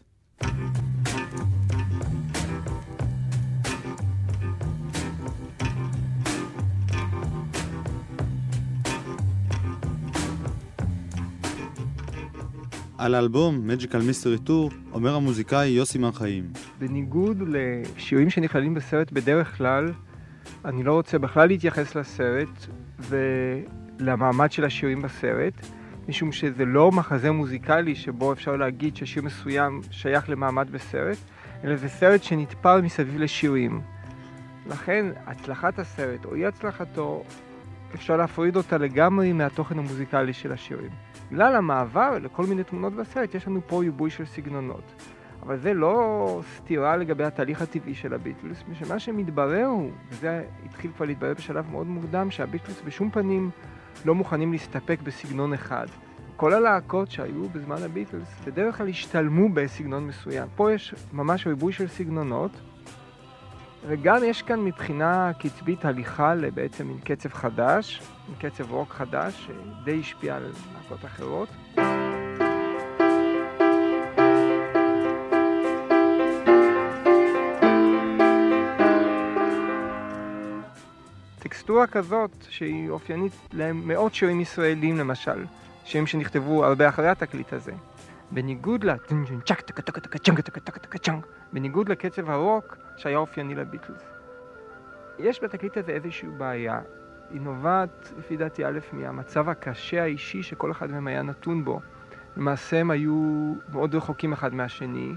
על 12.98 13.14
האלבום 13.14 13.70
Magical 13.70 13.82
Mystery 13.82 14.48
Tour 14.48 14.74
אומר 14.92 15.14
המוזיקאי 15.14 15.68
יוסי 15.68 15.98
מר-חיים. 15.98 16.52
בניגוד 16.78 17.42
לשירים 17.48 18.30
שנכללים 18.30 18.74
בסרט 18.74 19.12
בדרך 19.12 19.56
כלל, 19.56 19.92
אני 20.64 20.82
לא 20.82 20.92
רוצה 20.92 21.18
בכלל 21.18 21.48
להתייחס 21.48 21.94
לסרט 21.94 22.66
ולמעמד 24.00 24.52
של 24.52 24.64
השירים 24.64 25.02
בסרט, 25.02 25.66
משום 26.08 26.32
שזה 26.32 26.64
לא 26.64 26.92
מחזה 26.92 27.32
מוזיקלי 27.32 27.94
שבו 27.94 28.32
אפשר 28.32 28.56
להגיד 28.56 28.96
ששיר 28.96 29.22
מסוים 29.22 29.80
שייך 29.90 30.30
למעמד 30.30 30.70
בסרט, 30.70 31.16
אלא 31.64 31.76
זה 31.76 31.88
סרט 31.88 32.22
שנתפר 32.22 32.80
מסביב 32.80 33.18
לשירים. 33.18 33.80
לכן 34.66 35.06
הצלחת 35.26 35.78
הסרט 35.78 36.24
או 36.24 36.34
אי 36.34 36.46
הצלחתו, 36.46 37.24
אפשר 37.94 38.16
להפריד 38.16 38.56
אותה 38.56 38.78
לגמרי 38.78 39.32
מהתוכן 39.32 39.78
המוזיקלי 39.78 40.32
של 40.32 40.52
השירים. 40.52 40.90
בגלל 41.32 41.56
המעבר 41.56 42.18
לכל 42.22 42.46
מיני 42.46 42.64
תמונות 42.64 42.92
בסרט, 42.92 43.34
יש 43.34 43.46
לנו 43.46 43.60
פה 43.66 43.80
ריבוי 43.80 44.10
של 44.10 44.26
סגנונות. 44.26 45.02
אבל 45.42 45.56
זה 45.56 45.74
לא 45.74 46.40
סתירה 46.56 46.96
לגבי 46.96 47.24
התהליך 47.24 47.62
הטבעי 47.62 47.94
של 47.94 48.14
הביטלס, 48.14 48.62
שמה 48.72 48.98
שמתברר 48.98 49.66
הוא, 49.66 49.90
וזה 50.10 50.44
התחיל 50.64 50.90
כבר 50.96 51.06
להתברר 51.06 51.34
בשלב 51.34 51.70
מאוד 51.70 51.86
מוקדם, 51.86 52.30
שהביטלס 52.30 52.82
בשום 52.84 53.10
פנים 53.10 53.50
לא 54.04 54.14
מוכנים 54.14 54.52
להסתפק 54.52 54.98
בסגנון 55.02 55.52
אחד. 55.52 55.86
כל 56.36 56.54
הלהקות 56.54 57.10
שהיו 57.10 57.48
בזמן 57.48 57.82
הביטלס 57.82 58.28
בדרך 58.44 58.78
כלל 58.78 58.88
השתלמו 58.88 59.48
בסגנון 59.48 60.06
מסוים. 60.06 60.48
פה 60.56 60.72
יש 60.72 60.94
ממש 61.12 61.46
ריבוי 61.46 61.72
של 61.72 61.88
סגנונות, 61.88 62.50
וגם 63.88 64.16
יש 64.24 64.42
כאן 64.42 64.60
מבחינה 64.60 65.32
קצבית 65.38 65.84
הליכה 65.84 66.34
בעצם 66.54 66.88
עם 66.88 66.98
קצב 67.04 67.28
חדש, 67.28 68.02
עם 68.28 68.34
קצב 68.38 68.72
רוק 68.72 68.92
חדש, 68.92 69.48
שדי 69.82 70.00
השפיע 70.00 70.36
על 70.36 70.52
להקות 70.74 71.04
אחרות. 71.04 71.48
טקסטורה 81.68 81.86
כזאת 81.86 82.30
שהיא 82.48 82.90
אופיינית 82.90 83.32
למאות 83.52 84.14
שירים 84.14 84.40
ישראלים 84.40 84.98
למשל, 84.98 85.44
שירים 85.84 86.06
שנכתבו 86.06 86.64
הרבה 86.64 86.88
אחרי 86.88 87.08
התקליט 87.08 87.52
הזה. 87.52 87.72
בניגוד 88.30 88.84
ל... 88.84 88.90
בניגוד 91.52 91.88
לקצב 91.88 92.30
הרוק 92.30 92.76
שהיה 92.96 93.18
אופייני 93.18 93.54
לביטלס. 93.54 94.02
יש 95.18 95.42
בתקליט 95.42 95.76
הזה 95.76 95.92
איזושהי 95.92 96.28
בעיה. 96.28 96.80
היא 97.30 97.40
נובעת, 97.40 98.12
לפי 98.18 98.36
דעתי, 98.36 98.66
א', 98.66 98.78
מהמצב 98.92 99.48
הקשה 99.48 100.02
האישי 100.02 100.42
שכל 100.42 100.70
אחד 100.70 100.90
מהם 100.90 101.06
היה 101.06 101.22
נתון 101.22 101.64
בו. 101.64 101.80
למעשה 102.36 102.80
הם 102.80 102.90
היו 102.90 103.54
מאוד 103.72 103.94
רחוקים 103.94 104.32
אחד 104.32 104.54
מהשני. 104.54 105.14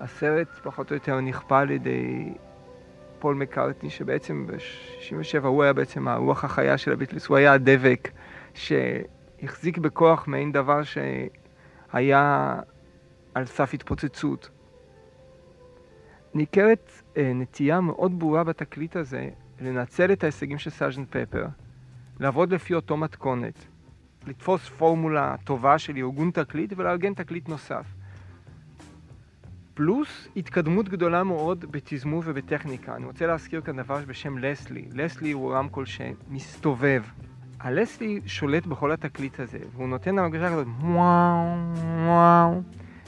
הסרט 0.00 0.48
פחות 0.62 0.90
או 0.90 0.96
יותר 0.96 1.20
נכפה 1.20 1.58
על 1.58 1.70
ידי 1.70 2.34
פול 3.18 3.34
מקארטני, 3.34 3.90
שבעצם 3.90 4.46
ב-67' 4.46 5.46
הוא 5.46 5.62
היה 5.62 5.72
בעצם 5.72 6.08
הרוח 6.08 6.44
החיה 6.44 6.78
של 6.78 6.92
הביטלס, 6.92 7.26
הוא 7.26 7.36
היה 7.36 7.52
הדבק 7.52 8.10
שהחזיק 8.54 9.78
בכוח 9.78 10.28
מעין 10.28 10.52
דבר 10.52 10.80
שהיה 10.82 12.56
על 13.34 13.46
סף 13.46 13.74
התפוצצות. 13.74 14.50
ניכרת 16.34 16.90
אה, 17.16 17.32
נטייה 17.34 17.80
מאוד 17.80 18.18
ברורה 18.18 18.44
בתקליט 18.44 18.96
הזה 18.96 19.28
לנצל 19.60 20.12
את 20.12 20.24
ההישגים 20.24 20.58
של 20.58 20.70
סאז'נט 20.70 21.16
פפר, 21.16 21.46
לעבוד 22.20 22.54
לפי 22.54 22.74
אותו 22.74 22.96
מתכונת, 22.96 23.66
לתפוס 24.26 24.68
פורמולה 24.68 25.34
טובה 25.44 25.78
של 25.78 25.96
ארגון 25.96 26.30
תקליט 26.30 26.72
ולארגן 26.76 27.14
תקליט 27.14 27.48
נוסף. 27.48 27.95
פלוס 29.76 30.28
התקדמות 30.36 30.88
גדולה 30.88 31.24
מאוד 31.24 31.64
בתזמור 31.70 32.22
ובטכניקה. 32.24 32.96
אני 32.96 33.06
רוצה 33.06 33.26
להזכיר 33.26 33.60
כאן 33.60 33.76
דבר 33.76 33.98
בשם 34.06 34.38
לסלי. 34.38 34.84
לסלי 34.92 35.32
הוא 35.32 35.54
רמקול 35.54 35.84
שמסתובב. 35.86 37.02
הלסלי 37.60 38.20
שולט 38.26 38.66
בכל 38.66 38.92
התקליט 38.92 39.40
הזה, 39.40 39.58
והוא 39.72 39.88
נותן 39.88 40.18
הרגשה 40.18 40.48
כזאת 40.48 40.66
וואו 40.80 41.46
וואו. 42.06 42.62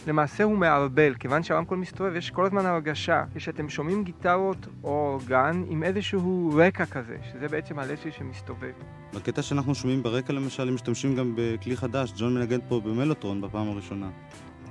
למעשה 0.07 0.45
הוא 0.45 0.59
מערבל, 0.59 1.15
כיוון 1.15 1.43
שהרמקול 1.43 1.79
מסתובב, 1.79 2.17
יש 2.17 2.31
כל 2.31 2.47
הזמן 2.47 2.67
הרגשה 2.67 3.25
שאתם 3.39 3.69
שומעים 3.69 4.05
גיטרות 4.05 4.67
או 4.85 5.13
אורגן 5.13 5.63
עם 5.69 5.83
איזשהו 5.83 6.53
רקע 6.57 6.87
כזה, 6.87 7.17
שזה 7.33 7.49
בעצם 7.49 7.79
הלסלי 7.79 8.13
שמסתובב. 8.13 8.73
בקטע 9.15 9.43
שאנחנו 9.43 9.75
שומעים 9.75 10.03
ברקע 10.03 10.33
למשל, 10.33 10.69
הם 10.69 10.75
משתמשים 10.75 11.17
גם 11.17 11.33
בכלי 11.37 11.77
חדש, 11.77 12.13
ג'ון 12.17 12.35
מנגן 12.35 12.59
פה 12.69 12.81
במלוטרון 12.85 13.41
בפעם 13.41 13.69
הראשונה. 13.69 14.11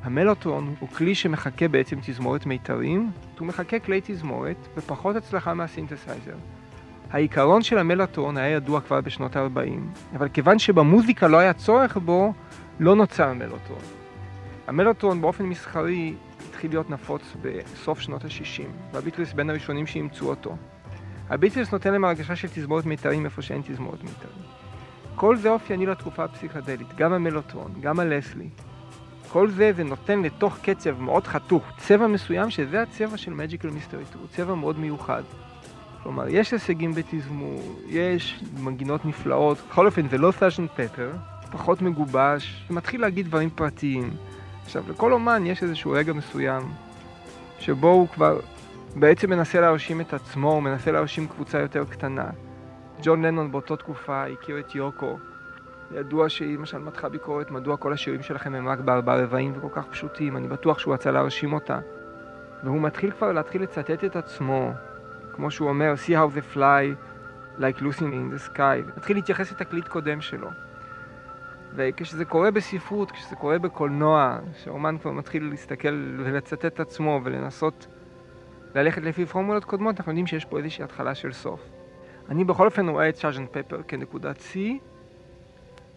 המלוטרון 0.04 0.76
הוא 0.80 0.90
כלי 0.90 1.16
שמחכה 1.16 1.68
בעצם 1.68 1.96
תזמורת 2.06 2.46
מיתרים, 2.46 3.12
הוא 3.40 3.48
מחכה 3.48 3.80
כלי 3.80 4.02
תזמורת 4.04 4.68
ופחות 4.78 5.16
הצלחה 5.16 5.54
מהסינתסייזר. 5.54 6.36
העיקרון 7.12 7.62
של 7.62 7.78
המלוטרון 7.78 8.38
היה 8.38 8.56
ידוע 8.56 8.82
כבר 8.82 9.02
בשנות 9.02 9.36
ה-40, 9.36 9.60
אבל 10.16 10.30
כיוון 10.30 10.60
שבמוזיקה 10.60 11.28
לא 11.28 11.38
היה 11.38 11.54
צורך 11.54 11.98
בו, 11.98 12.34
לא 12.80 12.96
נוצר 12.96 13.28
המלוטרון. 13.28 13.82
המלוטרון 14.68 15.22
באופן 15.22 15.44
מסחרי 15.44 16.14
התחיל 16.50 16.72
להיות 16.72 16.90
נפוץ 16.90 17.22
בסוף 17.42 18.00
שנות 18.00 18.26
ה-60, 18.26 18.94
והביטלס 18.94 19.34
בין 19.34 19.50
הראשונים 19.50 19.88
שאימצו 19.88 20.30
אותו. 20.30 20.56
הביטלס 21.30 21.72
נותן 21.72 21.92
להם 21.92 22.06
הרגשה 22.06 22.36
של 22.36 22.48
תזמורת 22.48 22.86
מיתרים 22.86 23.26
איפה 23.26 23.42
שאין 23.42 23.62
תזמורת 23.66 24.04
מיתרים. 24.04 24.44
כל 25.16 25.38
זה 25.38 25.50
אופייני 25.50 25.86
לתקופה 25.86 26.24
הפסיכדלית, 26.24 26.96
גם 26.96 27.14
המלוטרון, 27.14 27.74
גם 27.82 28.00
הלסלי. 28.00 28.50
כל 29.32 29.50
זה 29.50 29.72
זה 29.74 29.84
נותן 29.84 30.22
לתוך 30.22 30.58
קצב 30.62 31.02
מאוד 31.02 31.28
חתוך, 31.28 31.64
צבע 31.78 32.08
מסוים 32.08 32.50
שזה 32.50 32.82
הצבע 32.82 33.18
של 33.18 33.32
Magical 33.32 33.66
Mystery 33.66 34.18
הוא 34.20 34.28
צבע 34.28 34.56
מאוד 34.56 34.80
מיוחד. 34.80 35.24
כלומר, 36.04 36.28
יש 36.28 36.52
הישגים 36.52 36.94
בתזמור, 36.94 37.62
יש 37.88 38.44
מנגינות 38.60 39.06
נפלאות, 39.06 39.58
בכל 39.70 39.86
אופן 39.86 40.10
זה 40.10 40.18
לא 40.18 40.32
סאז'נט 40.32 40.72
פפר, 40.72 41.12
פחות 41.52 41.82
מגובש, 41.82 42.68
מתחיל 42.70 43.02
להגיד 43.02 43.26
דברים 43.26 43.50
פרטיים. 43.50 44.10
עכשיו, 44.66 44.84
לכל 44.90 45.14
אומן 45.14 45.46
יש 45.46 45.64
איזשהו 45.64 45.92
רגע 45.92 46.14
מסוים 46.14 46.62
שבו 47.60 47.88
הוא 47.88 48.08
כבר 48.08 48.40
בעצם 48.96 49.30
מנסה 49.30 49.62
להרשים 49.62 50.02
את 50.02 50.14
עצמו, 50.14 50.52
הוא 50.52 50.64
מנסה 50.64 50.92
להרשים 50.92 51.28
קבוצה 51.28 51.60
יותר 51.60 51.86
קטנה. 51.86 52.30
ג'ון 53.02 53.26
לנון 53.26 53.52
באותו 53.52 53.76
תקופה 53.76 54.24
הכיר 54.26 54.60
את 54.60 54.76
יוקו. 54.76 55.18
ידוע 55.92 56.30
שהיא 56.30 56.58
למשל 56.58 56.78
מתחה 56.78 57.10
ביקורת 57.10 57.52
מדוע 57.52 57.78
כל 57.78 57.94
השירים 57.94 58.22
שלכם 58.22 58.56
הם 58.56 58.68
רק 58.68 58.80
בארבעה 58.80 59.18
רבעים 59.18 59.54
וכל 59.58 59.70
כך 59.72 59.86
פשוטים, 59.86 60.38
אני 60.38 60.48
בטוח 60.48 60.80
שהוא 60.80 60.94
רצה 60.94 61.12
להרשים 61.12 61.54
אותה. 61.54 61.80
והוא 62.64 62.82
מתחיל 62.82 63.12
כבר 63.12 63.32
להתחיל 63.32 63.62
לצטט 63.62 64.04
את 64.04 64.16
עצמו, 64.16 64.72
כמו 65.34 65.52
שהוא 65.52 65.70
אומר, 65.70 65.94
see 66.06 66.10
how 66.10 66.38
they 66.38 66.56
fly 66.56 66.96
like 67.60 67.82
Lucy 67.82 68.02
in 68.02 68.36
the 68.36 68.56
sky, 68.56 68.98
מתחיל 68.98 69.18
להתייחס 69.18 69.52
לתקליט 69.52 69.88
קודם 69.88 70.22
שלו. 70.22 70.50
וכשזה 71.76 72.26
קורה 72.26 72.52
בספרות, 72.52 73.12
כשזה 73.12 73.36
קורה 73.36 73.60
בקולנוע, 73.60 74.40
שאומן 74.64 74.98
כבר 74.98 75.12
מתחיל 75.12 75.50
להסתכל 75.50 76.16
ולצטט 76.18 76.66
את 76.66 76.80
עצמו 76.80 77.22
ולנסות 77.24 77.88
ללכת 78.76 79.02
לפי 79.02 79.26
פורמולות 79.26 79.66
קודמות, 79.66 80.00
אנחנו 80.00 80.12
יודעים 80.12 80.28
שיש 80.28 80.46
פה 80.46 80.58
איזושהי 80.58 80.84
התחלה 80.84 81.16
של 81.16 81.32
סוף. 81.32 81.70
אני 82.30 82.44
בכל 82.44 82.66
אופן 82.66 82.90
רואה 82.90 83.10
את 83.10 83.16
Sergeant 83.16 83.58
Pepper 83.58 83.82
כנקודת 83.88 84.40
שיא, 84.40 84.80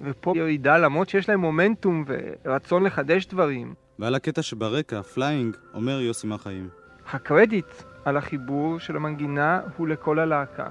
ופה 0.01 0.33
ירידה 0.37 0.79
למרות 0.79 1.09
שיש 1.09 1.29
להם 1.29 1.41
מומנטום 1.41 2.05
ורצון 2.07 2.85
לחדש 2.85 3.27
דברים. 3.27 3.75
ועל 3.99 4.15
הקטע 4.15 4.43
שברקע, 4.43 5.03
Flying, 5.03 5.57
אומר 5.75 6.01
יוסי 6.01 6.27
מהחיים. 6.27 6.69
הקרדיט 7.13 7.83
על 8.05 8.17
החיבור 8.17 8.79
של 8.79 8.97
המנגינה 8.97 9.61
הוא 9.77 9.89
לכל 9.89 10.19
הלהקה. 10.19 10.67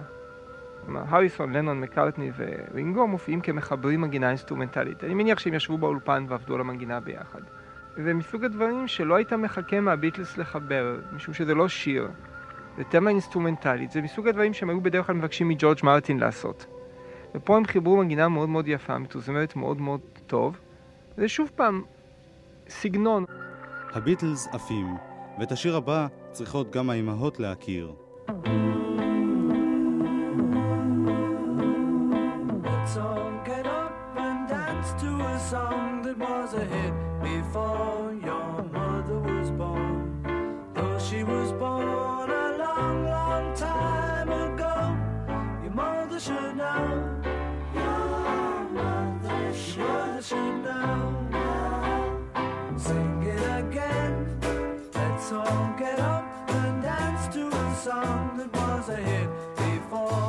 כלומר, 0.86 1.02
הריסון, 1.08 1.54
לנון, 1.54 1.80
מקארטני 1.80 2.32
ורינגו 2.38 3.08
מופיעים 3.08 3.42
כמחברים 3.42 4.02
מנגינה 4.02 4.30
אינסטרומנטלית. 4.30 5.04
אני 5.04 5.14
מניח 5.14 5.40
שהם 5.40 5.54
ישבו 5.54 5.78
באולפן 5.78 6.26
ועבדו 6.30 6.56
על 6.56 6.62
המנגינה 6.62 7.00
ביחד. 7.00 7.42
זה 8.04 8.14
מסוג 8.14 8.44
הדברים 8.44 8.88
שלא 8.88 9.16
היית 9.16 9.34
מחכה 9.34 9.80
מהביטלס 9.80 10.38
לחבר, 10.38 11.00
משום 11.14 11.34
שזה 11.34 11.56
לא 11.56 11.68
שיר. 11.68 12.08
זה 12.78 12.84
תמה 12.84 13.10
אינסטרומנטלית, 13.10 13.92
זה 13.92 14.02
מסוג 14.02 14.28
הדברים 14.28 14.54
שהם 14.54 14.70
היו 14.70 14.82
בדרך 14.82 15.08
כלל 15.08 15.16
מבקשים 15.16 15.48
מג'ורג' 15.48 15.78
מרטין 15.84 16.20
לעשות. 16.20 16.79
ופה 17.36 17.58
הם 17.58 17.66
חיברו 17.66 17.98
מנגינה 17.98 18.30
מאוד 18.30 18.50
מאוד 18.50 18.68
יפה, 18.68 18.98
מתוזמרת 18.98 19.56
מאוד 19.56 19.82
מאוד 19.82 20.00
טוב. 20.28 20.58
זה 21.18 21.28
שוב 21.28 21.50
פעם 21.56 21.84
סגנון. 22.70 23.26
הביטלס 23.94 24.48
עפים, 24.52 24.88
ואת 25.40 25.52
השיר 25.52 25.76
הבא 25.76 26.08
צריכות 26.32 26.72
גם 26.72 26.90
האימהות 26.90 27.40
להכיר. 27.40 27.94
All 32.98 33.32
get 33.46 33.66
up 33.68 33.94
and 34.18 34.50
song 35.52 36.02
that 36.06 36.18
was 36.18 36.54
a 36.54 36.66
hit 36.74 36.94
before 37.24 37.99
miles 58.80 58.90
ahead. 58.90 59.30
Before 59.58 60.29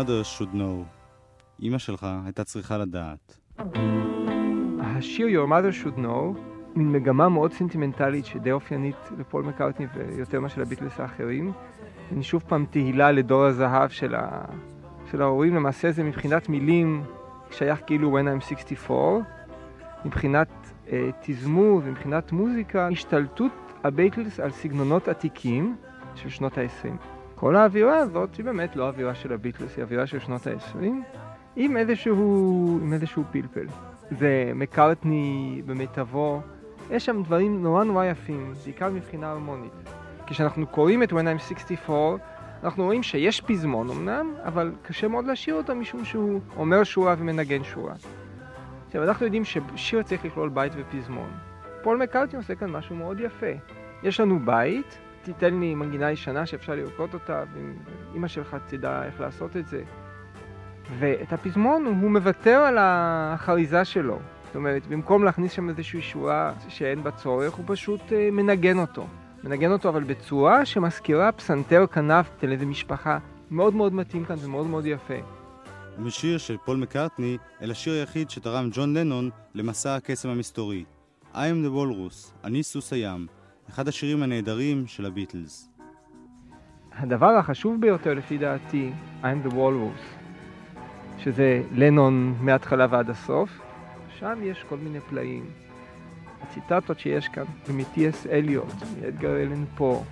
mother 0.00 0.38
should 0.38 0.54
know. 0.54 0.84
אמא 1.62 1.78
שלך 1.78 2.06
הייתה 2.24 2.44
צריכה 2.44 2.78
לדעת. 2.78 3.38
השיר 4.80 5.26
Your 5.26 5.48
Mother 5.48 5.84
Should 5.84 5.98
Know, 5.98 6.38
מין 6.76 6.92
מגמה 6.92 7.28
מאוד 7.28 7.52
סנטימנטלית 7.52 8.26
שדי 8.26 8.52
אופיינית 8.52 8.96
לפול 9.18 9.44
מקארטני 9.44 9.86
ויותר 9.94 10.40
מאשר 10.40 10.60
לביטלס 10.60 11.00
האחרים. 11.00 11.52
אני 12.12 12.22
שוב 12.22 12.42
פעם 12.48 12.66
תהילה 12.70 13.12
לדור 13.12 13.44
הזהב 13.44 13.90
של, 13.90 14.14
ה... 14.14 14.44
של 15.10 15.22
ההורים, 15.22 15.54
למעשה 15.54 15.92
זה 15.92 16.02
מבחינת 16.02 16.48
מילים 16.48 17.02
שייך 17.50 17.80
כאילו 17.86 18.18
When 18.18 18.22
I'm 18.22 18.44
64, 18.44 19.24
מבחינת 20.04 20.48
אה, 20.92 21.10
תזמור 21.22 21.80
ומבחינת 21.84 22.32
מוזיקה, 22.32 22.88
השתלטות 22.88 23.52
הביטלס 23.84 24.40
על 24.40 24.50
סגנונות 24.50 25.08
עתיקים 25.08 25.76
של 26.14 26.28
שנות 26.28 26.58
ה-20. 26.58 27.19
כל 27.40 27.56
האווירה 27.56 27.96
הזאת 27.96 28.34
היא 28.34 28.44
באמת 28.44 28.76
לא 28.76 28.88
אווירה 28.88 29.14
של 29.14 29.32
הביטלס, 29.32 29.76
היא 29.76 29.84
אווירה 29.84 30.06
של 30.06 30.18
שנות 30.18 30.46
ה-20, 30.46 30.84
עם 31.56 31.76
איזשהו, 31.76 32.78
עם 32.82 32.92
איזשהו 32.92 33.24
פלפל. 33.32 33.66
זה 34.10 34.52
מקארטני 34.54 35.62
במיטבו, 35.66 36.40
יש 36.90 37.06
שם 37.06 37.22
דברים 37.22 37.62
נורא 37.62 37.84
נורא 37.84 38.04
יפים, 38.04 38.52
בעיקר 38.64 38.90
מבחינה 38.90 39.30
הרמונית. 39.30 39.72
כשאנחנו 40.26 40.66
קוראים 40.66 41.02
את 41.02 41.12
When 41.12 41.14
I'm 41.14 41.38
64, 41.38 42.16
אנחנו 42.64 42.84
רואים 42.84 43.02
שיש 43.02 43.40
פזמון 43.40 43.90
אמנם, 43.90 44.34
אבל 44.44 44.72
קשה 44.82 45.08
מאוד 45.08 45.26
לשיר 45.26 45.54
אותו 45.54 45.74
משום 45.74 46.04
שהוא 46.04 46.40
אומר 46.56 46.84
שורה 46.84 47.14
ומנגן 47.18 47.64
שורה. 47.64 47.94
עכשיו, 48.86 49.04
אנחנו 49.04 49.26
יודעים 49.26 49.44
ששיר 49.44 50.02
צריך 50.02 50.24
לכלול 50.24 50.48
בית 50.48 50.72
ופזמון. 50.76 51.30
פול 51.82 51.98
מקארטני 52.02 52.36
עושה 52.36 52.54
כאן 52.54 52.70
משהו 52.70 52.96
מאוד 52.96 53.20
יפה. 53.20 53.52
יש 54.02 54.20
לנו 54.20 54.38
בית, 54.44 54.98
תיתן 55.22 55.60
לי 55.60 55.74
מנגינה 55.74 56.10
ישנה 56.10 56.46
שאפשר 56.46 56.74
לרקוד 56.74 57.14
אותה, 57.14 57.44
ואמא 58.12 58.28
שלך 58.28 58.56
תדע 58.66 59.04
איך 59.04 59.20
לעשות 59.20 59.56
את 59.56 59.68
זה. 59.68 59.82
ואת 60.98 61.32
הפזמון 61.32 61.84
הוא 61.84 62.10
מוותר 62.10 62.56
על 62.56 62.76
החריזה 62.80 63.84
שלו. 63.84 64.18
זאת 64.46 64.56
אומרת, 64.56 64.86
במקום 64.86 65.24
להכניס 65.24 65.52
שם 65.52 65.68
איזושהי 65.68 66.02
שורה 66.02 66.52
שאין 66.68 67.02
בה 67.02 67.10
צורך, 67.10 67.54
הוא 67.54 67.64
פשוט 67.68 68.12
אה, 68.12 68.28
מנגן 68.32 68.78
אותו. 68.78 69.06
מנגן 69.44 69.72
אותו 69.72 69.88
אבל 69.88 70.04
בצורה 70.04 70.64
שמזכירה 70.64 71.32
פסנתר 71.32 71.86
כנף 71.86 72.30
של 72.40 72.52
איזה 72.52 72.66
משפחה. 72.66 73.18
מאוד 73.50 73.74
מאוד 73.74 73.94
מתאים 73.94 74.24
כאן 74.24 74.36
ומאוד 74.40 74.66
מאוד 74.66 74.86
יפה. 74.86 75.14
משיר 75.98 76.38
של 76.38 76.56
פול 76.64 76.76
מקארטני 76.76 77.38
אל 77.62 77.70
השיר 77.70 77.92
היחיד 77.92 78.30
שתרם 78.30 78.68
ג'ון 78.72 78.96
לנון 78.96 79.30
למסע 79.54 79.94
הקסם 79.94 80.28
המסתורי. 80.28 80.84
I 81.34 81.36
am 81.36 81.66
the 81.66 81.70
Walrus, 81.76 82.32
אני 82.44 82.62
סוס 82.62 82.92
הים, 82.92 83.26
אחד 83.74 83.88
השירים 83.88 84.22
הנהדרים 84.22 84.86
של 84.86 85.06
הביטלס. 85.06 85.70
הדבר 86.92 87.36
החשוב 87.36 87.80
ביותר 87.80 88.14
לפי 88.14 88.38
דעתי, 88.38 88.90
I'm 89.22 89.46
the 89.46 89.50
Walrus, 89.50 90.02
שזה 91.18 91.62
לנון 91.74 92.34
מההתחלה 92.40 92.86
ועד 92.90 93.10
הסוף, 93.10 93.50
שם 94.18 94.38
יש 94.42 94.64
כל 94.68 94.76
מיני 94.76 95.00
פלאים. 95.00 95.44
הציטטות 96.42 96.98
שיש 96.98 97.28
כאן, 97.28 97.44
זה 97.66 97.72
מ-T.S. 97.72 98.28
אליוט, 98.30 98.74
מאדגר 99.00 99.36
אלן 99.36 99.64
פה, 99.74 100.04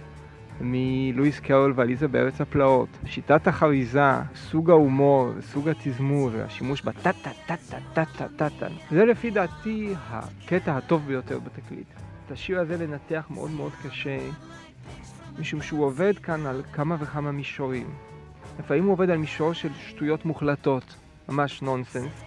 מלואיס 0.61 1.41
קרול 1.41 1.73
ועליזה 1.77 2.09
בארץ 2.09 2.41
הפלאות. 2.41 2.89
שיטת 3.07 3.47
החריזה, 3.47 4.13
סוג 4.35 4.71
ההומור, 4.71 5.31
סוג 5.41 5.69
התזמור, 5.69 6.31
והשימוש 6.33 6.83
בטה-טה-טה-טה-טה-טה-טה. 6.83 8.67
זה 8.91 9.05
לפי 9.05 9.31
דעתי 9.31 9.95
הקטע 10.09 10.77
הטוב 10.77 11.07
ביותר 11.07 11.39
בתקליט. 11.39 12.08
את 12.29 12.33
השיר 12.33 12.61
הזה 12.61 12.87
לנתח 12.87 13.27
מאוד 13.31 13.51
מאוד 13.51 13.73
קשה, 13.83 14.19
משום 15.39 15.63
שהוא 15.63 15.85
עובד 15.85 16.19
כאן 16.19 16.47
על 16.47 16.63
כמה 16.73 16.97
וכמה 17.01 17.33
מישורים. 17.33 17.87
לפעמים 18.59 18.85
הוא 18.85 18.93
עובד 18.93 19.11
על 19.11 19.19
מישור 19.19 19.53
של 19.53 19.69
שטויות 19.75 20.25
מוחלטות, 20.25 20.95
ממש 21.29 21.63
נונסנס. 21.63 22.25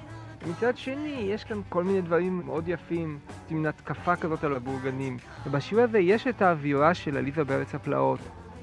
מצד 0.49 0.77
שני, 0.77 1.27
יש 1.33 1.43
כאן 1.43 1.61
כל 1.69 1.83
מיני 1.83 2.01
דברים 2.01 2.41
מאוד 2.45 2.67
יפים, 2.67 3.19
מין 3.51 3.65
התקפה 3.65 4.15
כזאת 4.15 4.43
על 4.43 4.55
הבורגנים. 4.55 5.17
ובשיר 5.45 5.81
הזה 5.81 5.99
יש 5.99 6.27
את 6.27 6.41
האווירה 6.41 6.93
של 6.93 7.17
עליזה 7.17 7.43
בארץ 7.43 7.75
הפלאות. 7.75 8.19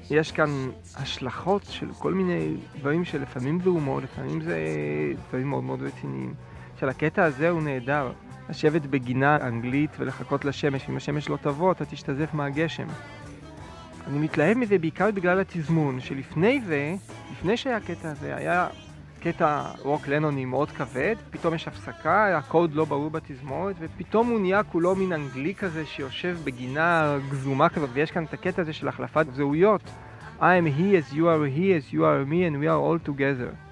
יש 0.09 0.31
כאן 0.31 0.49
השלכות 0.95 1.63
של 1.63 1.87
כל 1.99 2.13
מיני 2.13 2.55
דברים 2.79 3.05
שלפעמים 3.05 3.61
זה 3.61 3.69
הומור, 3.69 4.01
לפעמים 4.01 4.41
זה 4.41 4.57
דברים 5.29 5.49
מאוד 5.49 5.63
מאוד 5.63 5.81
רציניים. 5.81 6.33
עכשיו, 6.73 6.89
הקטע 6.89 7.23
הזה 7.23 7.49
הוא 7.49 7.61
נהדר. 7.61 8.11
לשבת 8.49 8.81
בגינה 8.81 9.37
אנגלית 9.41 9.89
ולחכות 9.99 10.45
לשמש, 10.45 10.89
אם 10.89 10.97
השמש 10.97 11.29
לא 11.29 11.37
תבוא, 11.41 11.71
אתה 11.71 11.85
תשתזף 11.85 12.33
מהגשם. 12.33 12.87
אני 14.07 14.19
מתלהב 14.19 14.57
מזה 14.57 14.77
בעיקר 14.77 15.11
בגלל 15.11 15.39
התזמון, 15.39 15.99
שלפני 15.99 16.61
זה, 16.61 16.95
לפני 17.31 17.57
שהיה 17.57 17.77
הקטע 17.77 18.11
הזה, 18.11 18.35
היה 18.35 18.67
קטע 19.19 19.63
רוק 19.79 20.07
לנוני 20.07 20.45
מאוד 20.45 20.71
כבד, 20.71 21.15
פתאום 21.29 21.53
יש 21.53 21.67
הפסקה, 21.67 22.37
הקוד 22.37 22.73
לא 22.73 22.85
ברור 22.85 23.09
בתזמורת, 23.09 23.75
ופתאום 23.79 24.27
הוא 24.27 24.39
נהיה 24.39 24.63
כולו 24.63 24.95
מין 24.95 25.13
אנגלי 25.13 25.55
כזה 25.55 25.85
שיושב 25.85 26.37
בגינה 26.43 27.17
גזומה 27.31 27.69
כזאת, 27.69 27.89
ויש 27.93 28.11
כאן 28.11 28.23
את 28.23 28.33
הקטע 28.33 28.61
הזה 28.61 28.73
של 28.73 28.87
החלפת 28.87 29.25
זהויות. 29.33 29.81
I 30.39 30.41
am 30.41 30.65
he 30.65 30.95
as 30.95 31.13
you 31.13 31.27
are 31.27 31.45
he 31.57 31.73
as 31.73 31.93
you 31.93 32.01
are 32.03 32.25
me 32.25 32.45
and 32.45 32.55
we 32.61 32.67
are 32.67 32.79
all 32.79 32.99
together. 33.09 33.68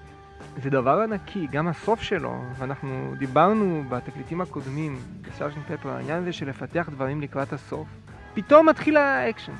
זה 0.62 0.70
דבר 0.70 1.00
ענקי, 1.00 1.46
גם 1.50 1.68
הסוף 1.68 2.02
שלו, 2.02 2.42
ואנחנו 2.58 3.14
דיברנו 3.18 3.84
בתקליטים 3.88 4.40
הקודמים, 4.40 4.98
בסארג'נט 5.22 5.64
פפר, 5.66 5.88
העניין 5.88 6.22
הזה 6.22 6.32
של 6.32 6.48
לפתח 6.48 6.88
דברים 6.92 7.20
לקראת 7.20 7.52
הסוף. 7.52 7.88
פתאום 8.34 8.68
מתחיל 8.68 8.96
האקשן. 8.96 9.52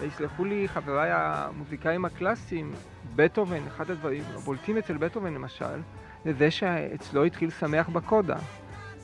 ויסלחו 0.00 0.44
לי 0.44 0.68
חבריי 0.68 1.10
המוזיקאים 1.12 2.04
הקלאסיים, 2.04 2.72
בטהובן, 3.16 3.66
אחד 3.66 3.90
הדברים 3.90 4.22
הבולטים 4.34 4.78
אצל 4.78 4.96
בטהובן 4.96 5.34
למשל, 5.34 5.80
זה 6.24 6.32
זה 6.32 6.50
שאצלו 6.50 7.24
התחיל 7.24 7.50
שמח 7.50 7.88
בקודה. 7.88 8.36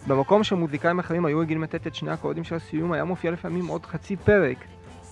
במקום 0.06 0.44
שמוזיקאים 0.44 0.98
אחרים 0.98 1.24
היו 1.24 1.38
רגילים 1.38 1.62
לתת 1.62 1.86
את 1.86 1.94
שני 1.94 2.10
האקורדים 2.10 2.44
של 2.44 2.54
הסיום, 2.54 2.92
היה 2.92 3.04
מופיע 3.04 3.30
לפעמים 3.30 3.66
עוד 3.66 3.86
חצי 3.86 4.16
פרק. 4.16 4.58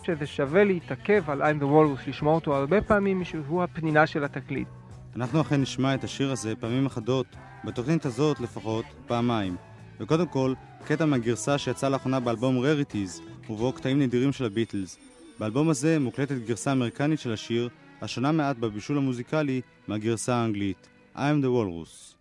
שזה 0.03 0.27
שווה 0.27 0.65
להתעכב 0.65 1.31
על 1.31 1.43
I'm 1.43 1.61
the 1.61 1.65
Walrus, 1.65 2.09
לשמוע 2.09 2.35
אותו 2.35 2.57
הרבה 2.57 2.81
פעמים, 2.81 3.25
שהוא 3.25 3.63
הפנינה 3.63 4.07
של 4.07 4.25
התקליט. 4.25 4.69
אנחנו 5.17 5.41
אכן 5.41 5.61
נשמע 5.61 5.95
את 5.95 6.05
השיר 6.05 6.33
הזה 6.33 6.57
פעמים 6.57 6.87
אחדות, 6.87 7.27
בתוכנית 7.65 8.07
הזאת 8.07 8.41
לפחות, 8.41 8.85
פעמיים. 9.07 9.57
וקודם 10.01 10.27
כל, 10.27 10.55
קטע 10.85 11.05
מהגרסה 11.05 11.59
שיצאה 11.59 11.91
לאחרונה 11.91 12.21
באלבום 12.21 12.65
Rarities, 12.65 13.21
ובו 13.51 13.73
קטעים 13.73 13.99
נדירים 13.99 14.33
של 14.33 14.45
הביטלס. 14.45 14.99
באלבום 15.39 15.69
הזה 15.69 15.99
מוקלטת 15.99 16.37
גרסה 16.47 16.73
אמריקנית 16.73 17.21
של 17.21 17.33
השיר, 17.33 17.69
השונה 18.03 18.33
מעט 18.33 18.57
בבישול 18.57 18.99
המוזיקלי 18.99 19.61
מהגרסה 19.89 20.35
האנגלית, 20.35 20.89
I 21.17 21.19
am 21.19 21.45
the 21.45 21.49
Walrus. 21.49 22.15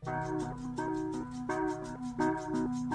I 2.91 2.92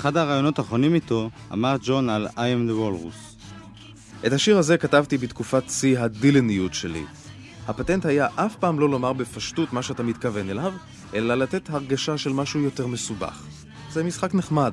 באחד 0.00 0.16
הראיונות 0.16 0.58
האחרונים 0.58 0.94
איתו, 0.94 1.30
אמר 1.52 1.76
ג'ון 1.82 2.08
על 2.08 2.26
I 2.26 2.38
am 2.38 2.70
the 2.70 2.72
Walrus. 2.72 3.46
את 4.26 4.32
השיר 4.32 4.58
הזה 4.58 4.78
כתבתי 4.78 5.18
בתקופת 5.18 5.62
שיא 5.68 5.98
הדילניות 5.98 6.74
שלי. 6.74 7.04
הפטנט 7.68 8.06
היה 8.06 8.28
אף 8.36 8.56
פעם 8.56 8.80
לא 8.80 8.88
לומר 8.88 9.12
בפשטות 9.12 9.72
מה 9.72 9.82
שאתה 9.82 10.02
מתכוון 10.02 10.50
אליו, 10.50 10.72
אלא 11.14 11.34
לתת 11.34 11.70
הרגשה 11.70 12.18
של 12.18 12.32
משהו 12.32 12.60
יותר 12.60 12.86
מסובך. 12.86 13.46
זה 13.90 14.04
משחק 14.04 14.34
נחמד. 14.34 14.72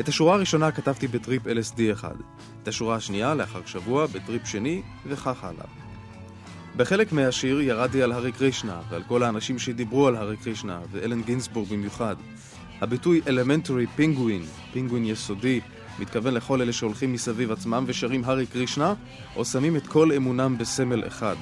את 0.00 0.08
השורה 0.08 0.34
הראשונה 0.34 0.70
כתבתי 0.70 1.08
בטריפ 1.08 1.46
LSD 1.46 1.80
אחד, 1.92 2.14
את 2.62 2.68
השורה 2.68 2.96
השנייה 2.96 3.34
לאחר 3.34 3.60
שבוע 3.66 4.06
בטריפ 4.06 4.46
שני, 4.46 4.82
וכך 5.06 5.44
הלאה. 5.44 5.66
בחלק 6.76 7.12
מהשיר 7.12 7.60
ירדתי 7.60 8.02
על 8.02 8.12
הארי 8.12 8.32
קרישנה 8.32 8.80
ועל 8.90 9.02
כל 9.02 9.22
האנשים 9.22 9.58
שדיברו 9.58 10.06
על 10.06 10.16
הארי 10.16 10.36
קרישנה, 10.36 10.80
ואלן 10.92 11.22
גינסבורג 11.22 11.68
במיוחד. 11.68 12.16
הביטוי 12.80 13.20
elementary 13.26 13.86
penguin, 13.86 14.42
פינגווין 14.72 15.04
יסודי, 15.04 15.60
מתכוון 15.98 16.34
לכל 16.34 16.62
אלה 16.62 16.72
שהולכים 16.72 17.12
מסביב 17.12 17.52
עצמם 17.52 17.84
ושרים 17.86 18.24
הארי 18.24 18.46
קרישנה, 18.46 18.94
או 19.36 19.44
שמים 19.44 19.76
את 19.76 19.86
כל 19.86 20.12
אמונם 20.12 20.58
בסמל 20.58 21.06
אחד. 21.06 21.36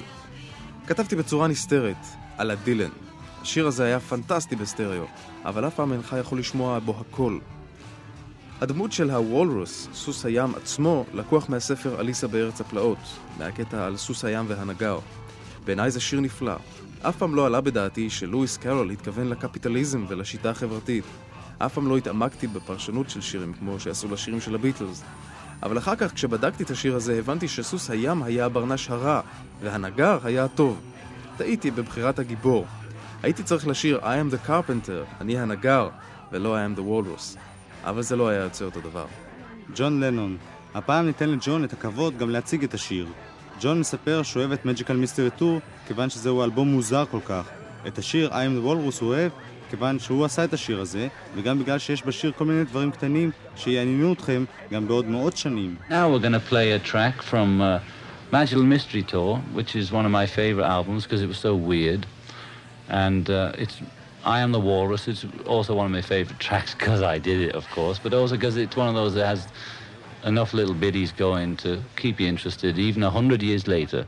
כתבתי 0.87 1.15
בצורה 1.15 1.47
נסתרת, 1.47 2.05
א-לה 2.37 2.51
דילן. 2.51 2.89
השיר 3.41 3.67
הזה 3.67 3.83
היה 3.83 3.99
פנטסטי 3.99 4.55
בסטריאו, 4.55 5.05
אבל 5.45 5.67
אף 5.67 5.75
פעם 5.75 5.93
אינך 5.93 6.15
יכול 6.19 6.39
לשמוע 6.39 6.79
בו 6.79 6.95
הכל. 6.99 7.39
הדמות 8.61 8.91
של 8.91 9.11
הוולרוס, 9.11 9.87
סוס 9.93 10.25
הים 10.25 10.55
עצמו, 10.55 11.05
לקוח 11.13 11.49
מהספר 11.49 11.99
אליסה 11.99 12.27
בארץ 12.27 12.61
הפלאות, 12.61 12.97
מהקטע 13.37 13.85
על 13.85 13.97
סוס 13.97 14.25
הים 14.25 14.45
והנגר. 14.47 14.99
בעיניי 15.65 15.91
זה 15.91 15.99
שיר 15.99 16.19
נפלא. 16.19 16.55
אף 17.01 17.17
פעם 17.17 17.35
לא 17.35 17.45
עלה 17.45 17.61
בדעתי 17.61 18.09
שלואיס 18.09 18.57
קרול 18.57 18.91
התכוון 18.91 19.27
לקפיטליזם 19.27 20.05
ולשיטה 20.07 20.49
החברתית. 20.49 21.03
אף 21.59 21.73
פעם 21.73 21.87
לא 21.87 21.97
התעמקתי 21.97 22.47
בפרשנות 22.47 23.09
של 23.09 23.21
שירים 23.21 23.53
כמו 23.53 23.79
שעשו 23.79 24.07
לשירים 24.11 24.41
של 24.41 24.55
הביטלס. 24.55 25.03
אבל 25.63 25.77
אחר 25.77 25.95
כך, 25.95 26.13
כשבדקתי 26.13 26.63
את 26.63 26.69
השיר 26.69 26.95
הזה, 26.95 27.19
הבנתי 27.19 27.47
שסוס 27.47 27.89
הים 27.89 28.23
היה 28.23 28.45
הברנש 28.45 28.89
הרע, 28.89 29.21
והנגר 29.61 30.17
היה 30.23 30.43
הטוב. 30.43 30.79
טעיתי 31.37 31.71
בבחירת 31.71 32.19
הגיבור. 32.19 32.65
הייתי 33.23 33.43
צריך 33.43 33.67
לשיר 33.67 33.99
I 33.99 34.03
am 34.03 34.33
the 34.33 34.49
carpenter, 34.49 35.21
אני 35.21 35.39
הנגר, 35.39 35.89
ולא 36.31 36.57
I 36.57 36.75
am 36.75 36.79
the 36.79 36.81
walrus. 36.81 37.37
אבל 37.83 38.01
זה 38.01 38.15
לא 38.15 38.29
היה 38.29 38.43
יוצא 38.43 38.65
אותו 38.65 38.81
דבר. 38.81 39.05
ג'ון 39.75 39.99
לנון. 39.99 40.37
הפעם 40.73 41.05
ניתן 41.05 41.29
לג'ון 41.29 41.63
את 41.63 41.73
הכבוד 41.73 42.17
גם 42.17 42.29
להציג 42.29 42.63
את 42.63 42.73
השיר. 42.73 43.07
ג'ון 43.61 43.79
מספר 43.79 44.23
שהוא 44.23 44.41
אוהב 44.41 44.51
את 44.51 44.65
Magical 44.65 44.79
Mystery 45.03 45.41
Tour 45.41 45.87
כיוון 45.87 46.09
שזהו 46.09 46.43
אלבום 46.43 46.67
מוזר 46.67 47.05
כל 47.11 47.19
כך. 47.25 47.43
את 47.87 47.97
השיר 47.97 48.29
I 48.29 48.31
am 48.31 48.63
the 48.63 48.67
Walrus 48.67 49.01
הוא 49.01 49.09
אוהב 49.09 49.31
כיוון 49.70 49.98
שהוא 49.98 50.24
עשה 50.24 50.44
את 50.44 50.52
השיר 50.52 50.80
הזה, 50.80 51.08
וגם 51.34 51.58
בגלל 51.58 51.78
שיש 51.78 52.02
בשיר 52.06 52.32
כל 52.38 52.44
מיני 52.44 52.64
דברים 52.64 52.90
קטנים 52.90 53.30
שיעניינו 53.56 54.12
אתכם 54.12 54.44
גם 54.72 54.88
בעוד 54.88 55.08
מאות 55.08 55.36
שנים. 55.36 55.76
Now 55.90 55.92
we're 55.92 56.18
going 56.18 56.32
to 56.32 56.52
play 56.52 56.72
a 56.72 56.78
track 56.78 57.22
from 57.22 57.60
uh, 57.60 57.78
Magical 58.32 58.62
Mystery 58.62 59.02
Tour, 59.02 59.38
which 59.52 59.76
is 59.76 59.92
one 59.92 60.04
of 60.04 60.12
my 60.12 60.26
favorite 60.26 60.66
albums 60.76 61.04
because 61.04 61.22
it 61.22 61.28
was 61.28 61.38
so 61.38 61.54
weird. 61.54 62.06
And 62.88 63.30
uh, 63.30 63.52
it's 63.62 63.76
I 64.24 64.40
Am 64.40 64.52
the 64.52 64.60
Walrus. 64.60 65.06
It's 65.06 65.24
also 65.46 65.74
one 65.74 65.86
of 65.86 65.92
my 65.92 66.02
favorite 66.02 66.40
tracks 66.40 66.74
because 66.74 67.02
I 67.02 67.18
did 67.18 67.40
it, 67.40 67.54
of 67.54 67.68
course, 67.70 67.98
but 68.04 68.14
also 68.14 68.34
because 68.36 68.56
it's 68.56 68.76
one 68.76 68.88
of 68.88 68.94
those 68.94 69.14
that 69.14 69.26
has 69.26 69.48
enough 70.24 70.54
little 70.54 70.74
biddies 70.74 71.12
going 71.12 71.56
to 71.58 71.82
keep 71.96 72.18
you 72.20 72.26
interested 72.26 72.78
even 72.78 73.02
a 73.02 73.10
hundred 73.10 73.42
years 73.42 73.68
later. 73.68 74.06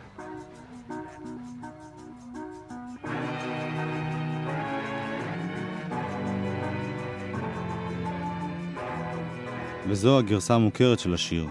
וזו 9.91 10.19
הגרסה 10.19 10.55
המוכרת 10.55 10.99
של 10.99 11.13
השיר. 11.13 11.45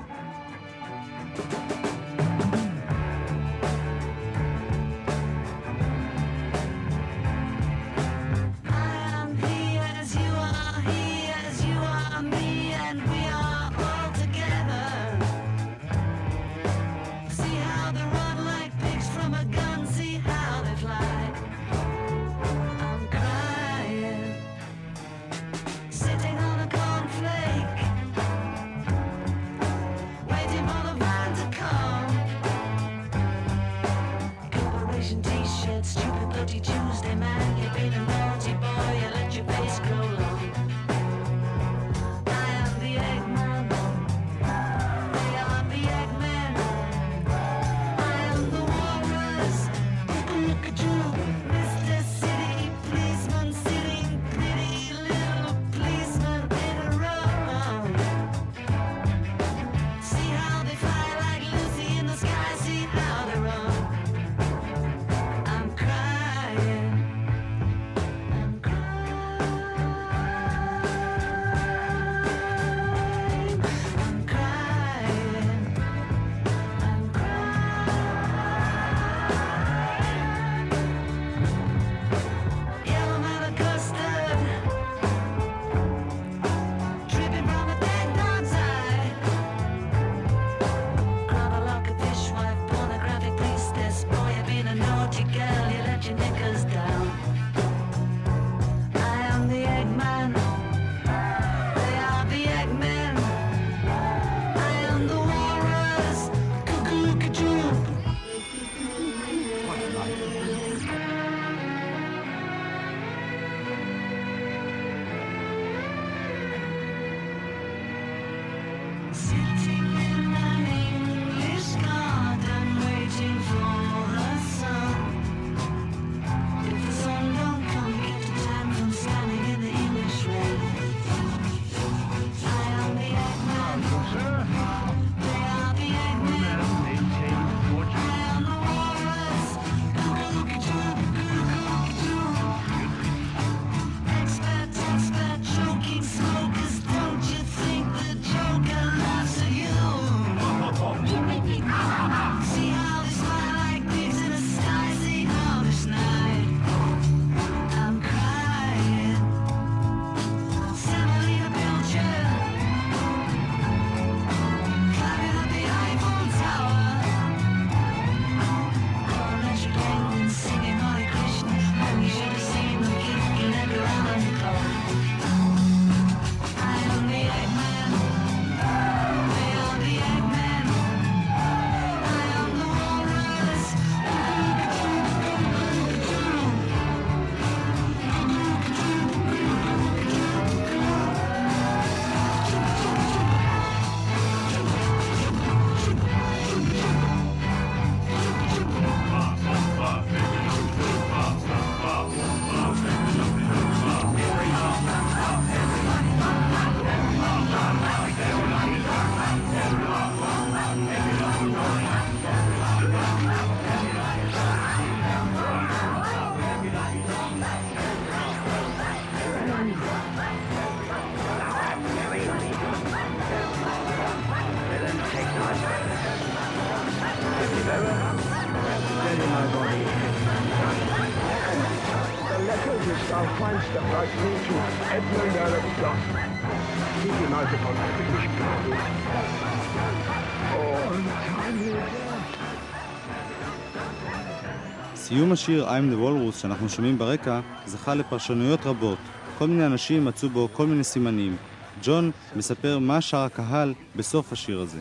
סיום 245.11 245.33
השיר 245.33 245.69
I'm 245.69 245.93
the 245.93 245.97
Walrus 245.97 246.41
שאנחנו 246.41 246.69
שומעים 246.69 246.99
ברקע 246.99 247.41
זכה 247.67 247.95
לפרשנויות 247.95 248.61
רבות. 248.67 248.99
כל 249.39 249.47
מיני 249.49 249.67
אנשים 249.67 250.05
מצאו 250.05 250.29
בו 250.29 250.49
כל 250.53 250.67
מיני 250.67 250.85
סימנים. 250.85 251.37
ג'ון 251.83 252.11
מספר 252.37 252.79
מה 252.79 253.01
שר 253.01 253.19
הקהל 253.19 253.75
בסוף 253.97 254.33
השיר 254.33 254.61
הזה. 254.61 254.79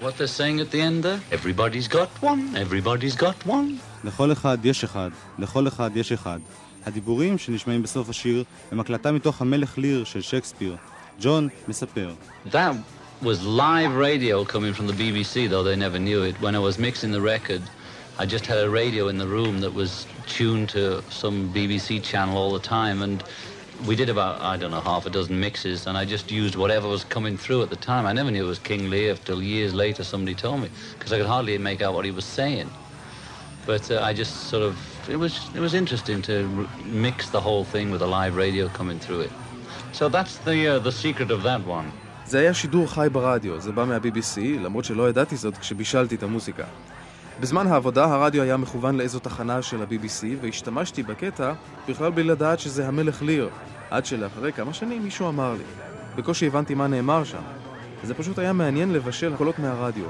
What 0.00 0.04
they're 0.04 0.38
saying 0.38 0.60
at 0.60 0.74
the 0.74 0.80
end 0.80 1.04
there? 1.04 1.34
Everybody's 1.34 1.88
got 1.88 2.24
one, 2.24 2.56
everybody's 2.56 3.20
got 3.20 3.48
one. 3.48 3.78
לכל 4.04 4.32
אחד 4.32 4.58
יש 4.64 4.84
אחד, 4.84 5.10
לכל 5.38 5.68
אחד 5.68 5.90
יש 5.96 6.12
אחד. 6.12 6.38
הדיבורים 6.86 7.38
שנשמעים 7.38 7.82
בסוף 7.82 8.08
השיר 8.08 8.44
הם 8.72 8.80
הקלטה 8.80 9.12
מתוך 9.12 9.40
המלך 9.42 9.78
ליר 9.78 10.04
של 10.04 10.20
שייקספיר. 10.20 10.76
ג'ון 11.20 11.48
מספר. 11.68 12.10
That 12.50 12.74
was 13.22 13.42
live 13.44 13.94
radio 13.96 14.44
coming 14.44 14.74
from 14.74 14.86
the 14.86 14.96
BBC, 15.02 15.48
though 15.50 15.64
they 15.64 15.76
never 15.76 15.98
knew 15.98 16.22
it. 16.22 16.34
When 16.40 16.54
I 16.54 16.58
was 16.58 16.78
mixing 16.78 17.10
the 17.12 17.20
record, 17.20 17.62
I 18.19 18.25
just 18.25 18.45
had 18.45 18.59
a 18.59 18.69
radio 18.69 19.09
in 19.09 19.17
the 19.17 19.27
room 19.27 19.59
that 19.61 19.73
was 19.73 20.07
tuned 20.27 20.69
to 20.69 21.01
some 21.09 21.53
BBC 21.53 22.01
channel 22.01 22.37
all 22.37 22.53
the 22.53 22.59
time, 22.59 23.01
and 23.01 23.21
we 23.85 23.95
did 23.95 24.09
about, 24.09 24.41
I 24.41 24.55
don't 24.55 24.71
know, 24.71 24.79
half 24.79 25.05
a 25.05 25.09
dozen 25.09 25.37
mixes, 25.39 25.85
and 25.85 25.97
I 25.97 26.05
just 26.05 26.31
used 26.31 26.55
whatever 26.55 26.87
was 26.87 27.03
coming 27.03 27.37
through 27.37 27.61
at 27.61 27.69
the 27.69 27.75
time. 27.75 28.05
I 28.05 28.13
never 28.13 28.31
knew 28.31 28.45
it 28.45 28.47
was 28.47 28.59
King 28.59 28.89
Lear 28.89 29.15
till 29.15 29.41
years 29.43 29.73
later 29.73 30.03
somebody 30.03 30.33
told 30.33 30.61
me, 30.61 30.69
because 30.97 31.11
I 31.11 31.17
could 31.17 31.27
hardly 31.27 31.57
make 31.57 31.81
out 31.81 31.93
what 31.93 32.05
he 32.05 32.11
was 32.11 32.23
saying. 32.25 32.69
But 33.65 33.91
uh, 33.91 34.01
I 34.01 34.13
just 34.13 34.33
sort 34.51 34.63
of, 34.63 34.77
it 35.09 35.17
was, 35.17 35.33
it 35.53 35.59
was 35.59 35.73
interesting 35.73 36.21
to 36.23 36.35
r- 36.57 36.85
mix 36.85 37.29
the 37.31 37.41
whole 37.41 37.65
thing 37.65 37.91
with 37.91 38.01
a 38.01 38.07
live 38.07 38.35
radio 38.35 38.69
coming 38.69 38.99
through 38.99 39.21
it. 39.21 39.31
So 39.91 40.07
that's 40.07 40.37
the, 40.37 40.57
uh, 40.75 40.79
the 40.79 40.91
secret 40.91 41.31
of 41.31 41.43
that 41.43 41.65
one. 41.65 41.91
זה 42.27 42.39
היה 42.39 42.53
שידור 42.53 42.87
חי 42.87 43.07
ברדיו, 43.11 43.59
זה 43.61 43.71
בא 43.71 43.85
מה-BBC, 43.85 44.37
למרות 44.63 44.85
שלא 44.85 45.09
ידעתי 45.09 45.35
זאת 45.35 45.57
כשבישלתי 45.57 46.15
את 46.15 46.23
המוזיקה. 46.23 46.63
בזמן 47.40 47.66
העבודה 47.66 48.04
הרדיו 48.04 48.42
היה 48.42 48.56
מכוון 48.56 48.96
לאיזו 48.96 49.18
תחנה 49.18 49.62
של 49.62 49.82
ה-BBC, 49.82 50.24
והשתמשתי 50.40 51.02
בקטע 51.02 51.52
בכלל 51.88 52.10
בלי 52.10 52.24
לדעת 52.24 52.60
שזה 52.60 52.88
המלך 52.88 53.22
ליר, 53.22 53.48
עד 53.90 54.06
שלאחרי 54.06 54.52
כמה 54.52 54.74
שנים 54.74 55.02
מישהו 55.02 55.28
אמר 55.28 55.52
לי. 55.52 55.64
בקושי 56.16 56.46
הבנתי 56.46 56.74
מה 56.74 56.86
נאמר 56.86 57.24
שם. 57.24 57.42
זה 58.02 58.14
פשוט 58.14 58.38
היה 58.38 58.52
מעניין 58.52 58.92
לבשל 58.92 59.36
קולות 59.36 59.58
מהרדיו. 59.58 60.04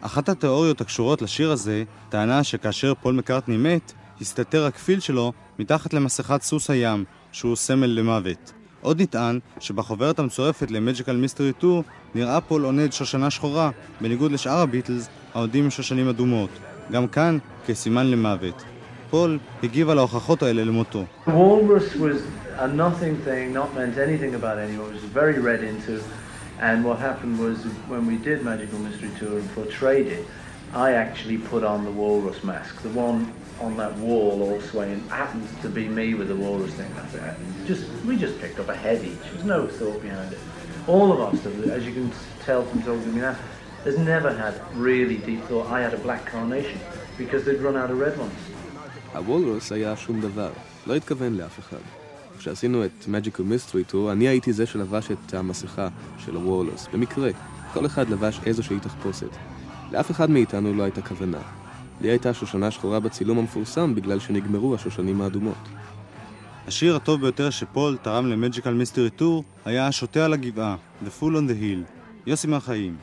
אחת 0.00 0.28
התיאוריות 0.28 0.80
הקשורות 0.80 1.22
לשיר 1.22 1.50
הזה 1.50 1.84
טענה 2.08 2.44
שכאשר 2.44 2.94
פול 2.94 3.14
מקארטני 3.14 3.56
מת, 3.56 3.92
הסתתר 4.20 4.66
הכפיל 4.66 5.00
שלו 5.00 5.32
מתחת 5.58 5.94
למסכת 5.94 6.42
סוס 6.42 6.70
הים, 6.70 7.04
שהוא 7.32 7.56
סמל 7.56 7.86
למוות. 7.86 8.57
עוד 8.88 9.02
נטען 9.02 9.38
שבחוברת 9.60 10.18
המצורפת 10.18 10.70
ל-Magical 10.70 11.04
Mystery 11.24 11.62
Tour 11.62 11.82
נראה 12.14 12.40
פול 12.40 12.64
עונד 12.64 12.92
שושנה 12.92 13.30
שחורה, 13.30 13.70
בניגוד 14.00 14.32
לשאר 14.32 14.58
הביטלס 14.58 15.08
העונדים 15.34 15.64
עם 15.64 15.70
שושנים 15.70 16.08
אדומות, 16.08 16.50
גם 16.92 17.08
כאן 17.08 17.38
כסימן 17.66 18.06
למוות. 18.06 18.64
פול 19.10 19.38
הגיב 19.62 19.90
על 19.90 19.98
ההוכחות 19.98 20.42
האלה 20.42 20.64
למותו. 20.64 21.04
And 26.60 26.78
what 26.88 26.98
happened 27.08 27.36
was 27.46 27.58
when 27.92 28.02
we 28.10 28.16
did 28.28 28.38
Magical 28.50 28.78
Mystery 28.86 29.12
Tour 29.20 29.34
and 29.40 29.48
portrayed 29.58 30.08
it, 30.16 30.24
I 30.86 30.88
actually 31.04 31.38
put 31.52 31.62
on 31.72 31.78
the 31.88 31.94
walrus 32.00 32.40
mask. 32.50 32.72
The 32.86 32.94
one 33.06 33.18
on 33.60 33.76
that 33.76 33.92
wall 33.98 34.42
all 34.42 34.60
swaying 34.70 35.00
happens 35.08 35.48
to 35.62 35.68
be 35.68 35.88
me 35.88 36.14
with 36.14 36.28
the 36.28 36.36
walrus 36.36 36.72
thing. 36.74 36.90
That's 36.96 37.14
it. 37.14 37.34
Just 37.66 37.84
we 38.06 38.16
just 38.16 38.36
picked 38.40 38.58
up 38.62 38.68
a 38.68 38.76
head 38.76 39.04
each. 39.04 39.24
There's 39.32 39.44
no 39.44 39.66
thought 39.66 40.00
behind 40.02 40.32
it. 40.32 40.40
All 40.86 41.08
of 41.12 41.20
us, 41.28 41.38
as 41.76 41.84
you 41.86 41.92
can 41.92 42.10
tell 42.46 42.62
from 42.64 42.82
talking 42.82 43.02
to 43.02 43.08
me 43.08 43.20
now, 43.20 43.36
has 43.84 43.98
never 43.98 44.30
had 44.42 44.54
really 44.74 45.18
deep 45.28 45.42
thought. 45.48 45.66
I 45.76 45.80
had 45.86 45.94
a 45.94 46.02
black 46.06 46.22
carnation 46.26 46.80
because 47.22 47.44
they'd 47.44 47.60
run 47.66 47.76
out 47.76 47.90
of 47.90 47.98
red 47.98 48.16
ones. 48.18 48.40
הוולרוס 49.12 49.72
היה 49.72 49.96
שום 49.96 50.20
דבר, 50.20 50.50
לא 50.86 50.94
התכוון 50.94 51.34
לאף 51.36 51.58
אחד. 51.58 51.78
כשעשינו 52.38 52.84
את 52.84 52.90
Magical 53.04 53.40
Mystery 53.40 53.92
Tour, 53.92 54.12
אני 54.12 54.28
הייתי 54.28 54.52
זה 54.52 54.66
שלבש 54.66 55.10
את 55.10 55.34
המסכה 55.34 55.88
של 56.18 56.34
הוולרוס. 56.34 56.88
במקרה, 56.92 57.30
כל 57.72 57.86
אחד 57.86 58.10
לבש 58.10 58.40
איזושהי 58.46 58.80
תחפושת. 58.80 59.30
לאף 59.92 60.10
אחד 60.10 60.30
מאיתנו 60.30 60.74
לא 60.74 60.82
הייתה 60.82 61.02
כוונה. 61.02 61.57
לי 62.00 62.08
הייתה 62.08 62.34
שושנה 62.34 62.70
שחורה 62.70 63.00
בצילום 63.00 63.38
המפורסם 63.38 63.94
בגלל 63.94 64.18
שנגמרו 64.18 64.74
השושנים 64.74 65.20
האדומות. 65.20 65.68
השיר 66.66 66.96
הטוב 66.96 67.20
ביותר 67.20 67.50
שפול 67.50 67.96
תרם 68.02 68.26
למג'יקל 68.26 68.74
מיסטרי 68.74 69.10
טור 69.10 69.44
היה 69.64 69.86
השוטה 69.86 70.24
על 70.24 70.32
הגבעה, 70.32 70.76
The 71.04 71.22
Full 71.22 71.32
on 71.32 71.50
the 71.50 71.62
Hill. 71.62 71.98
יוסי 72.26 72.46
מהחיים. 72.46 72.96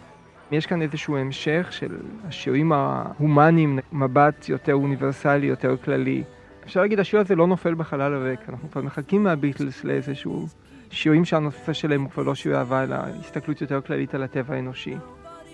יש 0.51 0.65
כאן 0.65 0.81
איזשהו 0.81 1.17
המשך 1.17 1.67
של 1.71 1.97
השירים 2.27 2.71
ההומניים, 2.71 3.79
מבט 3.91 4.49
יותר 4.49 4.73
אוניברסלי, 4.73 5.47
יותר 5.47 5.77
כללי. 5.77 6.23
אפשר 6.65 6.81
להגיד, 6.81 6.99
השיר 6.99 7.19
הזה 7.19 7.35
לא 7.35 7.47
נופל 7.47 7.73
בחלל 7.73 8.13
הריק, 8.13 8.39
אנחנו 8.49 8.71
כבר 8.71 8.81
מחכים 8.81 9.23
מהביטלס 9.23 9.83
לאיזשהו 9.83 10.47
שירים 10.89 11.25
שהנושא 11.25 11.73
שלהם 11.73 12.01
הוא 12.01 12.11
כבר 12.11 12.23
לא 12.23 12.35
שיר 12.35 12.57
אהבה, 12.57 12.83
אלא 12.83 12.95
הסתכלות 13.19 13.61
יותר 13.61 13.81
כללית 13.81 14.15
על 14.15 14.23
הטבע 14.23 14.55
האנושי. 14.55 14.95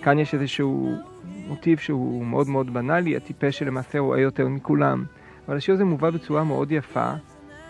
כאן 0.01 0.19
יש 0.19 0.33
איזשהו 0.33 0.95
מוטיב 1.51 1.77
שהוא 1.77 2.25
מאוד 2.25 2.49
מאוד 2.49 2.73
בנאלי, 2.73 3.17
הטיפש 3.17 3.59
שלמעשה 3.59 3.99
רואה 3.99 4.19
יותר 4.19 4.47
מכולם. 4.47 5.05
אבל 5.47 5.57
השיר 5.57 5.75
הזה 5.75 5.85
מובא 5.85 6.09
בצורה 6.09 6.43
מאוד 6.43 6.71
יפה. 6.71 7.13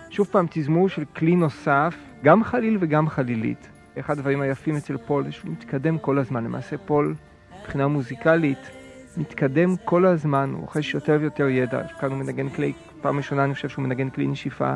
שוב 0.10 0.28
פעם, 0.32 0.46
תזמור 0.50 0.90
של 0.90 1.06
כלי 1.06 1.36
נוסף, 1.36 1.96
גם 2.24 2.44
חליל 2.44 2.78
וגם 2.82 3.10
חלילית. 3.10 3.70
אחד 4.00 4.18
הדברים 4.18 4.42
היפים 4.42 4.76
אצל 4.76 4.98
פול 4.98 5.24
זה 5.24 5.32
שהוא 5.32 5.52
מתקדם 5.52 5.98
כל 5.98 6.20
הזמן. 6.20 6.44
למעשה 6.44 6.78
פול, 6.78 7.16
מבחינה 7.60 7.88
מוזיקלית, 7.88 8.72
מתקדם 9.18 9.76
כל 9.86 10.06
הזמן, 10.06 10.50
הוא 10.54 10.62
רוכש 10.62 10.94
יותר 10.94 11.18
ויותר 11.22 11.48
ידע. 11.48 11.88
כאן 11.88 12.12
הוא 12.12 12.18
מנגן 12.18 12.50
כלי, 12.50 12.74
פעם 13.02 13.18
ראשונה 13.18 13.44
אני 13.44 13.54
חושב 13.54 13.70
שהוא 13.70 13.84
מנגן 13.84 14.10
כלי 14.10 14.28
נשיפה 14.28 14.76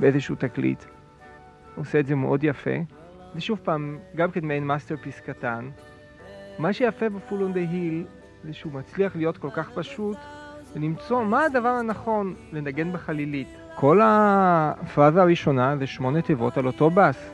באיזשהו 0.00 0.34
תקליט. 0.34 0.84
הוא 1.74 1.82
עושה 1.82 2.00
את 2.00 2.06
זה 2.06 2.14
מאוד 2.14 2.44
יפה. 2.44 2.76
זה 3.34 3.40
שוב 3.40 3.60
פעם, 3.62 3.98
גם 4.16 4.30
כן 4.30 4.44
מעין 4.44 4.64
masterpiece 4.64 5.20
קטן. 5.20 5.68
מה 6.58 6.72
שיפה 6.72 7.08
ב-Fool 7.08 7.42
on 7.42 7.52
the 7.52 7.60
Hill 7.60 8.04
זה 8.46 8.52
שהוא 8.52 8.72
מצליח 8.72 9.16
להיות 9.16 9.38
כל 9.38 9.50
כך 9.50 9.70
פשוט, 9.74 10.16
ולמצוא 10.74 11.24
מה 11.24 11.44
הדבר 11.44 11.68
הנכון 11.68 12.34
לנגן 12.52 12.92
בחלילית. 12.92 13.48
כל 13.74 14.00
הפראזה 14.02 15.22
הראשונה 15.22 15.76
זה 15.78 15.86
שמונה 15.86 16.22
תיבות 16.22 16.56
על 16.56 16.66
אותו 16.66 16.90
בס, 16.90 17.30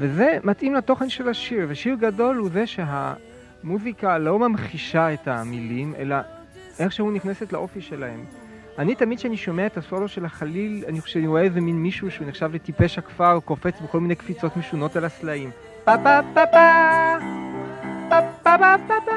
וזה 0.00 0.38
מתאים 0.44 0.74
לתוכן 0.74 1.08
של 1.08 1.28
השיר, 1.28 1.66
ושיר 1.68 1.94
גדול 1.94 2.36
הוא 2.36 2.48
זה 2.52 2.64
שהמוזיקה 2.66 4.18
לא 4.18 4.38
ממחישה 4.38 5.14
את 5.14 5.28
המילים, 5.28 5.94
אלא 5.98 6.16
איכשהו 6.78 7.12
נכנסת 7.12 7.52
לאופי 7.52 7.80
שלהם. 7.80 8.24
אני 8.78 8.94
תמיד 8.94 9.18
כשאני 9.18 9.36
שומע 9.36 9.66
את 9.66 9.76
הסולו 9.76 10.08
של 10.08 10.24
החליל, 10.24 10.84
אני 10.88 11.00
חושב 11.00 11.14
שאני 11.14 11.26
רואה 11.26 11.42
איזה 11.42 11.60
מין 11.60 11.76
מישהו 11.76 12.10
שהוא 12.10 12.28
נחשב 12.28 12.54
לטיפש 12.54 12.98
הכפר, 12.98 13.40
קופץ 13.40 13.80
בכל 13.80 14.00
מיני 14.00 14.14
קפיצות 14.14 14.56
משונות 14.56 14.96
על 14.96 15.04
הסלעים. 15.04 15.50
פה 15.84 15.92
פה 16.02 16.20
פה 16.34 16.46
פה! 16.46 16.58
פה 18.08 18.16
פה 18.42 18.56
פה 18.88 18.94
פה 19.06 19.13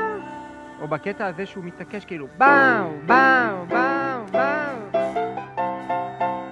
או 0.88 0.92
בקטע 0.92 1.26
הזה 1.26 1.46
שהוא 1.46 1.64
מתעקש 1.64 2.06
כאילו 2.06 2.28
באו, 2.38 2.48
באו, 3.06 3.66
באו, 3.70 4.26
באו. 4.32 4.92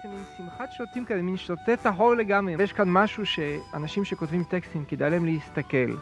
זה 0.04 0.10
מין 0.10 0.24
שמחת 0.38 0.72
שוטים 0.72 1.06
כזה, 1.06 1.22
מין 1.22 1.38
שוטה 1.38 1.76
טהור 1.76 2.16
לגמרי. 2.16 2.56
ויש 2.56 2.74
כאן 2.74 2.90
משהו 2.90 3.26
שאנשים 3.26 4.06
שכותבים 4.06 4.44
טקסטים, 4.44 4.86
כדאי 4.88 5.10
להם 5.10 5.26
להסתכל. 5.26 5.96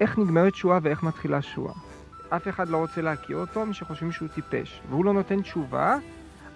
איך 0.00 0.18
נגמרת 0.18 0.54
שואה 0.54 0.78
ואיך 0.82 1.02
מתחילה 1.02 1.42
שואה. 1.42 1.72
אף 2.28 2.48
אחד 2.48 2.68
לא 2.68 2.76
רוצה 2.76 3.00
להכיר 3.00 3.36
אותו, 3.36 3.66
מי 3.66 3.74
שחושבים 3.74 4.12
שהוא 4.12 4.28
טיפש. 4.28 4.80
והוא 4.88 5.04
לא 5.04 5.12
נותן 5.12 5.42
תשובה, 5.42 5.96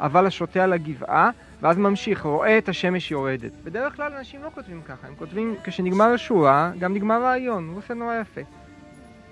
אבל 0.01 0.27
השוטה 0.27 0.65
על 0.65 0.73
הגבעה, 0.73 1.31
ואז 1.63 1.79
ממשיך, 1.79 2.23
רואה 2.23 2.59
את 2.59 2.69
השמש 2.69 3.11
יורדת. 3.11 3.53
בדרך 3.65 3.97
כלל 3.97 4.13
אנשים 4.13 4.43
לא 4.43 4.51
כותבים 4.55 4.83
ככה, 4.83 5.07
הם 5.07 5.15
כותבים, 5.15 5.55
כשנגמר 5.65 6.05
השורה, 6.05 6.73
גם 6.79 6.95
נגמר 6.95 7.23
רעיון, 7.23 7.69
הוא 7.69 7.79
עושה 7.79 7.95
נורא 7.95 8.15
יפה. 8.15 8.41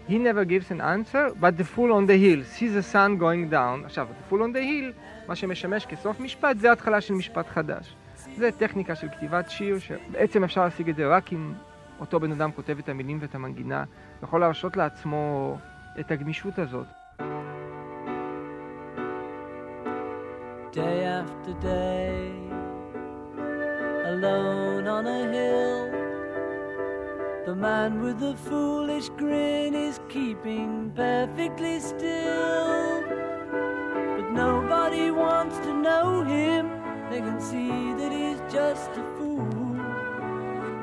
He 0.09 0.19
never 0.19 0.45
gives 0.45 0.71
an 0.71 0.81
answer, 0.81 1.25
but 1.41 1.53
the 1.59 1.65
fool 1.65 1.91
on 1.93 2.07
the 2.07 2.17
hill, 2.25 2.41
see 2.45 2.69
the 2.69 2.83
sun 2.93 3.19
going 3.19 3.51
down. 3.51 3.85
עכשיו, 3.85 4.09
the 4.11 4.33
fool 4.33 4.39
on 4.39 4.53
the 4.53 4.63
hill, 4.63 4.93
מה 5.29 5.37
שמשמש 5.37 5.87
כסוף 5.87 6.21
משפט, 6.21 6.59
זה 6.59 6.73
התחלה 6.73 7.01
של 7.01 7.15
משפט 7.15 7.49
חדש. 7.49 7.97
זה 8.37 8.51
טכניקה 8.59 8.95
של 8.95 9.09
כתיבת 9.09 9.51
שיר, 9.51 9.79
שבעצם 9.79 10.45
אפשר 10.45 10.65
להשיג 10.65 10.89
את 10.89 10.97
זה 10.97 11.09
רק 11.09 11.33
אם 11.33 11.53
אותו 12.01 12.21
בן 12.21 12.33
אדם 12.33 12.53
כותב 12.53 12.79
את 12.79 12.89
המילים 12.89 13.19
ואת 13.21 13.35
המנגינה, 13.35 13.85
יכול 14.23 14.41
להרשות 14.41 14.77
לעצמו 14.77 15.57
את 16.01 16.11
הגמישות 16.11 16.59
הזאת. 16.59 16.87
day 20.73 21.05
after 21.05 21.55
day, 21.63 22.29
alone 24.11 24.87
on 24.87 25.07
a 25.07 25.21
hill. 25.33 26.06
The 27.47 27.55
man 27.55 28.03
with 28.03 28.19
the 28.19 28.35
foolish 28.35 29.09
grin 29.11 29.73
is 29.73 30.01
keeping 30.09 30.91
perfectly 30.97 31.79
still. 31.79 33.05
But 34.17 34.33
nobody 34.33 35.13
wants 35.13 35.57
to 35.59 35.73
know 35.73 36.25
him, 36.25 36.69
they 37.09 37.21
can 37.21 37.41
see 37.41 37.93
that 37.99 38.11
he's 38.11 38.41
just 38.53 38.91
a 38.91 39.05
fool. 39.17 39.79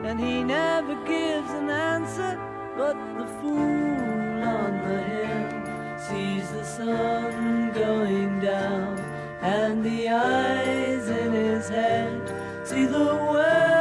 And 0.06 0.18
he 0.18 0.42
never 0.42 0.96
gives 1.04 1.52
an 1.52 1.70
answer, 1.70 2.40
but 2.78 2.96
the 3.18 3.28
fool 3.42 4.44
on 4.58 4.72
the 4.88 5.02
hill 5.02 6.00
sees 6.00 6.50
the 6.50 6.64
sun 6.64 7.74
going 7.74 8.40
down. 8.40 8.98
And 9.42 9.84
the 9.84 10.08
eyes 10.08 11.10
in 11.10 11.34
his 11.34 11.68
head 11.68 12.22
see 12.66 12.86
the 12.86 13.16
world 13.16 13.73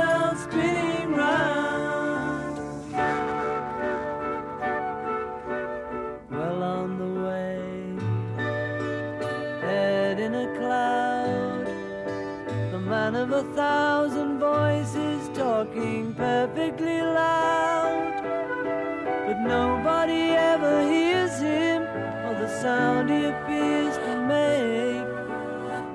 sound 22.62 23.10
he 23.10 23.24
appears 23.24 23.96
to 23.96 24.14
make. 24.34 25.04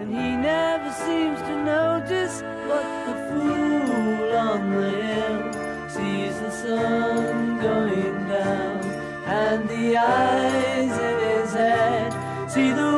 And 0.01 0.09
he 0.13 0.35
never 0.35 0.91
seems 1.05 1.39
to 1.49 1.55
notice 1.63 2.41
what 2.67 2.87
the 3.07 3.15
fool 3.27 4.37
on 4.47 4.59
the 4.75 4.89
hill 5.01 5.89
sees 5.95 6.35
the 6.41 6.51
sun 6.51 7.61
going 7.61 8.19
down. 8.27 8.83
And 9.43 9.69
the 9.69 9.95
eyes 9.95 10.93
in 11.09 11.17
his 11.29 11.53
head 11.53 12.11
see 12.51 12.71
the 12.71 12.96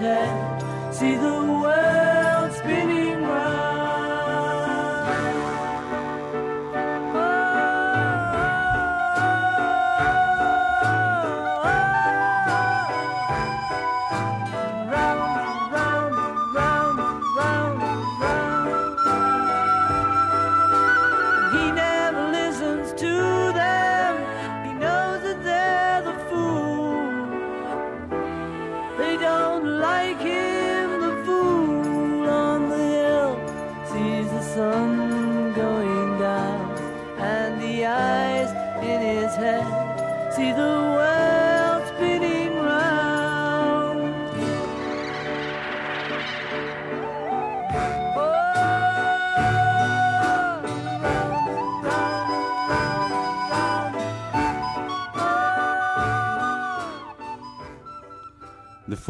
his 0.00 0.96
see 0.96 1.14
the 1.14 1.34
world 1.62 2.03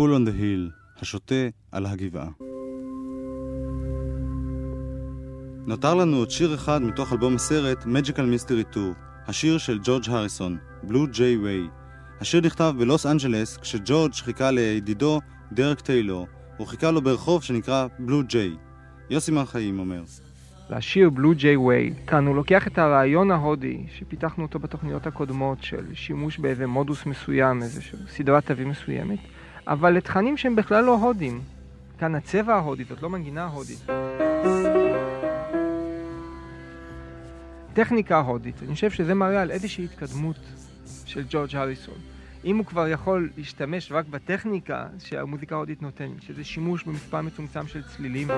Fool 0.05 0.17
on 0.17 0.29
the 0.29 0.41
Hill, 0.41 0.73
השוטה 1.01 1.35
על 1.73 1.87
הגבעה. 1.87 2.29
נותר 5.67 5.95
לנו 5.95 6.17
עוד 6.17 6.31
שיר 6.31 6.55
אחד 6.55 6.83
מתוך 6.83 7.13
אלבום 7.13 7.35
הסרט 7.35 7.83
Magical 7.83 8.17
Mystery 8.17 8.75
Tour, 8.75 8.95
השיר 9.27 9.59
של 9.59 9.79
ג'ורג' 9.85 10.05
הריסון, 10.09 10.59
Blue 10.89 11.09
Jay 11.13 11.45
Way. 11.45 11.71
השיר 12.21 12.41
נכתב 12.41 12.75
בלוס 12.79 13.07
אנג'לס 13.07 13.57
כשג'ורג' 13.57 14.13
חיכה 14.13 14.51
לידידו 14.51 15.21
דרק 15.53 15.81
טיילור, 15.81 16.27
הוא 16.57 16.67
חיכה 16.67 16.91
לו 16.91 17.03
ברחוב 17.03 17.43
שנקרא 17.43 17.87
בלו 17.99 18.23
ג'יי. 18.23 18.57
יוסי 19.11 19.33
מר 19.33 19.45
חיים 19.45 19.79
אומר, 19.79 20.03
לשיר 20.71 21.11
בלו 21.11 21.35
ג'יי 21.35 21.57
ווי. 21.57 21.93
כאן 22.07 22.27
הוא 22.27 22.37
לוקח 22.37 22.67
את 22.67 22.79
הרעיון 22.79 23.31
ההודי, 23.31 23.87
שפיתחנו 23.99 24.43
אותו 24.45 24.59
בתוכניות 24.59 25.07
הקודמות, 25.07 25.63
של 25.63 25.85
שימוש 25.95 26.39
באיזה 26.39 26.67
מודוס 26.67 27.07
מסוים, 27.07 27.63
איזה 27.63 27.81
סדרת 28.09 28.47
תווים 28.47 28.69
מסוימת, 28.69 29.19
אבל 29.67 29.91
לתכנים 29.91 30.37
שהם 30.37 30.57
בכלל 30.57 30.85
לא 30.85 30.95
הודים. 30.95 31.41
כאן 31.99 32.15
הצבע 32.15 32.55
ההודי, 32.55 32.85
זאת 32.85 33.03
לא 33.03 33.11
מנגינה 33.11 33.47
הודית. 33.47 33.87
טכניקה 37.75 38.19
הודית, 38.19 38.63
אני 38.63 38.75
חושב 38.75 38.91
שזה 38.91 39.15
מראה 39.15 39.43
על 39.43 39.51
איזושהי 39.51 39.85
התקדמות 39.85 40.37
של 41.07 41.25
ג'ורג' 41.31 41.57
הריסון. 41.57 41.99
אם 42.45 42.57
הוא 42.57 42.67
כבר 42.67 42.89
יכול 42.89 43.31
להשתמש 43.37 43.93
רק 43.93 44.07
בטכניקה 44.07 44.87
שהמוזיקה 44.99 45.55
ההודית 45.55 45.83
נותנת, 45.83 46.23
שזה 46.23 46.45
שימוש 46.45 46.85
במספר 46.85 47.21
מצומצם 47.21 47.67
של 47.67 47.83
צלילים, 47.83 48.29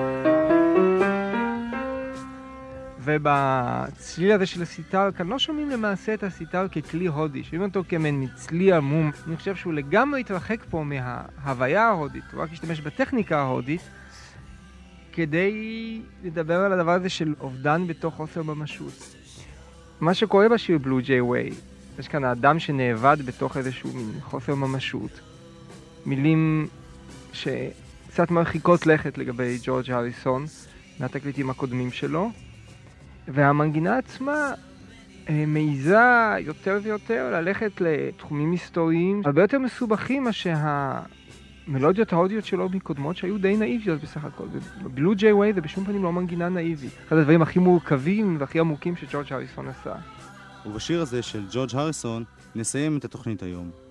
ובצליל 3.07 4.31
הזה 4.31 4.45
של 4.45 4.61
הסיטר, 4.61 5.09
כאן 5.17 5.27
לא 5.27 5.39
שומעים 5.39 5.69
למעשה 5.69 6.13
את 6.13 6.23
הסיטר 6.23 6.67
ככלי 6.67 7.07
הודי, 7.07 7.43
שומעים 7.43 7.69
אותו 7.69 7.83
כמין 7.89 8.27
צליל 8.35 8.73
עמום. 8.73 9.11
אני 9.27 9.37
חושב 9.37 9.55
שהוא 9.55 9.73
לגמרי 9.73 10.19
התרחק 10.19 10.65
פה 10.69 10.83
מההוויה 10.83 11.83
ההודית, 11.83 12.23
הוא 12.33 12.41
רק 12.41 12.49
השתמש 12.51 12.81
בטכניקה 12.81 13.39
ההודית 13.39 13.81
כדי 15.13 16.01
לדבר 16.23 16.59
על 16.59 16.73
הדבר 16.73 16.91
הזה 16.91 17.09
של 17.09 17.35
אובדן 17.39 17.87
בתוך 17.87 18.15
חוסר 18.15 18.43
ממשות. 18.43 19.15
מה 20.01 20.13
שקורה 20.13 20.49
בשיר 20.49 20.77
בלו 20.77 20.99
ג'יי 21.03 21.21
ווי, 21.21 21.49
יש 21.99 22.07
כאן 22.07 22.23
האדם 22.23 22.59
שנאבד 22.59 23.17
בתוך 23.25 23.57
איזשהו 23.57 23.93
מין 23.93 24.11
חוסר 24.21 24.55
ממשות. 24.55 25.19
מילים 26.05 26.67
שקצת 27.33 28.31
מרחיקות 28.31 28.85
לכת 28.85 29.17
לגבי 29.17 29.57
ג'ורג' 29.63 29.91
הריסון 29.91 30.45
מהתקליטים 30.99 31.49
הקודמים 31.49 31.91
שלו, 31.91 32.31
והמנגינה 33.27 33.97
עצמה 33.97 34.51
אה, 35.29 35.43
מעיזה 35.47 35.97
יותר 36.39 36.79
ויותר 36.83 37.31
ללכת 37.31 37.81
לתחומים 37.81 38.51
היסטוריים 38.51 39.21
הרבה 39.25 39.41
יותר 39.41 39.59
מסובכים 39.59 40.23
מאשר 40.23 40.53
המלודיות 41.67 42.13
ההודיות 42.13 42.45
שלו 42.45 42.69
מקודמות 42.69 43.17
שהיו 43.17 43.37
די 43.37 43.57
נאיביות 43.57 44.01
בסך 44.01 44.25
הכל. 44.25 44.45
בלו 44.81 45.15
ג'יי 45.15 45.33
ווי 45.33 45.53
זה 45.53 45.61
בשום 45.61 45.85
פנים 45.85 46.03
לא 46.03 46.11
מנגינה 46.11 46.49
נאיבית. 46.49 46.91
אחד 47.07 47.17
הדברים 47.17 47.41
הכי 47.41 47.59
מורכבים 47.59 48.37
והכי 48.39 48.59
עמוקים 48.59 48.95
שג'ורג' 48.95 49.33
הריסון 49.33 49.67
עשה. 49.67 49.93
ובשיר 50.65 51.01
הזה 51.01 51.21
של 51.21 51.45
ג'ורג' 51.51 51.69
הריסון 51.73 52.23
נסיים 52.55 52.97
את 52.97 53.05
התוכנית 53.05 53.43
היום. 53.43 53.86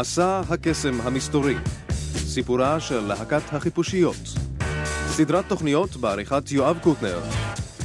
מסע 0.00 0.40
הקסם 0.48 1.00
המסתורי, 1.00 1.54
סיפורה 2.16 2.80
של 2.80 3.00
להקת 3.00 3.52
החיפושיות. 3.52 4.16
סדרת 5.08 5.48
תוכניות 5.48 5.96
בעריכת 5.96 6.50
יואב 6.50 6.78
קוטנר. 6.82 7.20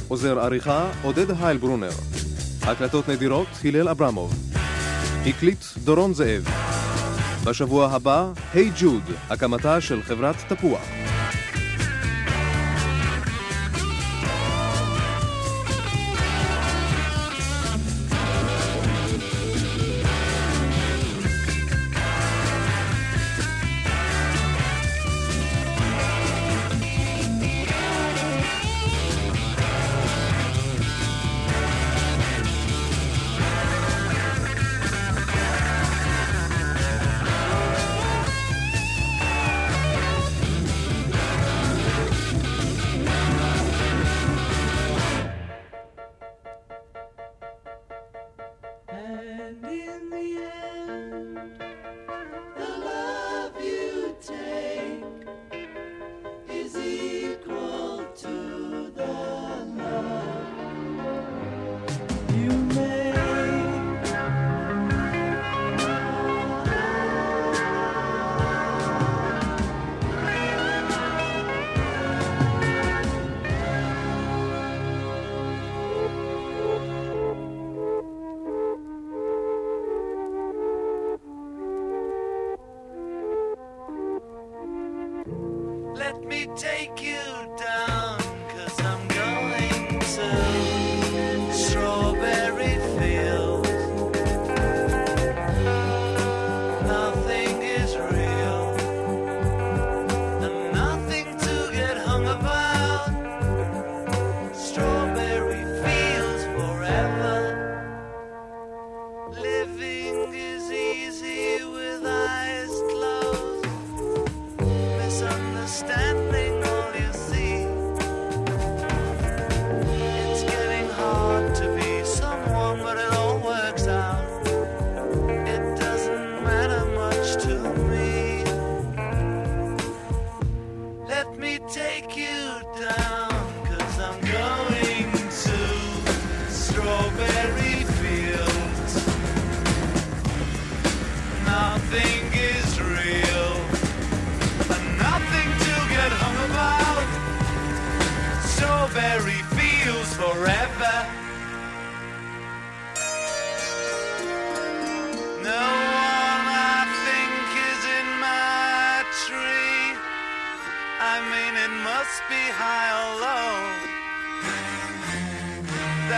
עוזר 0.07 0.39
עריכה 0.39 0.91
עודד 1.03 1.31
היילברונר. 1.31 1.89
הקלטות 2.61 3.09
נדירות 3.09 3.47
הלל 3.63 3.89
אברמוב. 3.89 4.33
הקליט 5.25 5.65
דורון 5.83 6.13
זאב. 6.13 6.43
בשבוע 7.43 7.87
הבא, 7.87 8.31
היי 8.53 8.69
hey 8.69 8.73
ג'וד, 8.81 9.03
הקמתה 9.29 9.81
של 9.81 10.01
חברת 10.01 10.35
תפוח. 10.47 11.00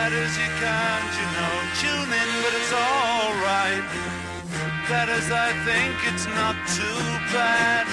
That 0.03 0.11
is, 0.11 0.35
you 0.37 0.51
can't, 0.59 1.13
you 1.15 1.27
know, 1.31 1.53
tune 1.79 2.11
in, 2.11 2.29
but 2.43 2.53
it's 2.59 2.73
alright. 2.75 3.87
That 4.91 5.07
is, 5.07 5.31
I 5.31 5.55
think 5.63 5.95
it's 6.11 6.27
not 6.35 6.59
too 6.75 6.99
bad. 7.31 7.87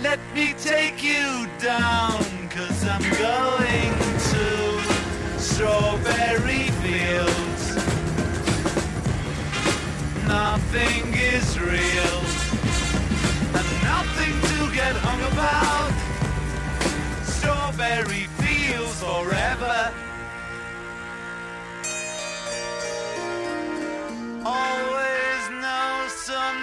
Let 0.00 0.20
me 0.36 0.54
take 0.54 1.02
you 1.02 1.50
down, 1.58 2.22
cause 2.46 2.86
I'm 2.86 3.02
going 3.18 3.90
to 4.30 4.46
strawberry 5.42 6.70
fields. 6.78 7.74
Nothing 10.28 11.10
is 11.10 11.58
real, 11.58 12.22
and 13.50 13.68
nothing 13.82 14.34
to 14.46 14.58
get 14.72 14.94
hung 15.02 15.22
about. 15.32 15.90
Strawberry 17.26 18.28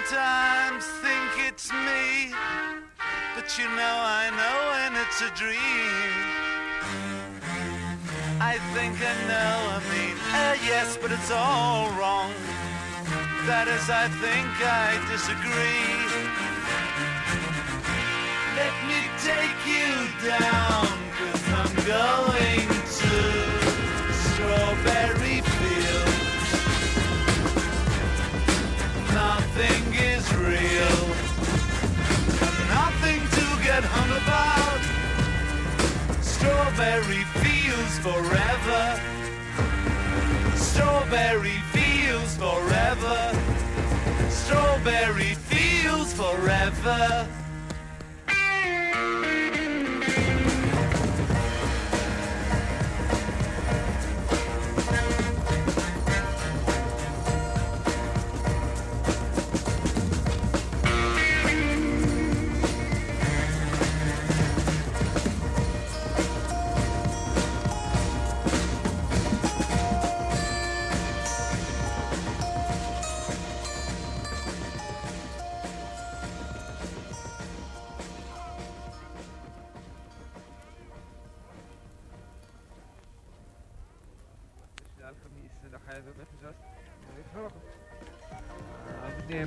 sometimes 0.08 0.84
think 1.02 1.48
it's 1.48 1.72
me. 1.72 2.32
But 3.34 3.58
you 3.58 3.64
know 3.64 3.96
I 4.20 4.30
know 4.30 4.58
when 4.72 4.92
it's 5.02 5.20
a 5.20 5.30
dream. 5.34 6.12
I 8.40 8.58
think 8.74 8.94
I 9.00 9.16
know, 9.30 9.56
I 9.74 9.80
mean, 9.90 10.16
uh, 10.32 10.56
yes, 10.64 10.98
but 11.00 11.10
it's 11.10 11.30
all 11.30 11.90
wrong. 11.98 12.32
That 13.46 13.66
is, 13.68 13.88
I 13.90 14.08
think 14.22 14.48
I 14.62 14.98
disagree. 15.10 15.96
Let 18.60 18.74
me 18.86 19.00
take 19.26 19.58
you 19.66 19.90
down, 20.22 20.86
cause 21.18 21.44
I'm 21.58 21.74
going 21.86 22.35
Strawberry 36.56 37.22
fields 37.42 37.98
forever. 37.98 39.00
Strawberry 40.54 41.58
fields 41.72 42.36
forever. 42.38 43.20
Strawberry 44.30 45.34
fields 45.34 46.14
forever. 46.14 47.28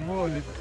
Jawohl. 0.10 0.59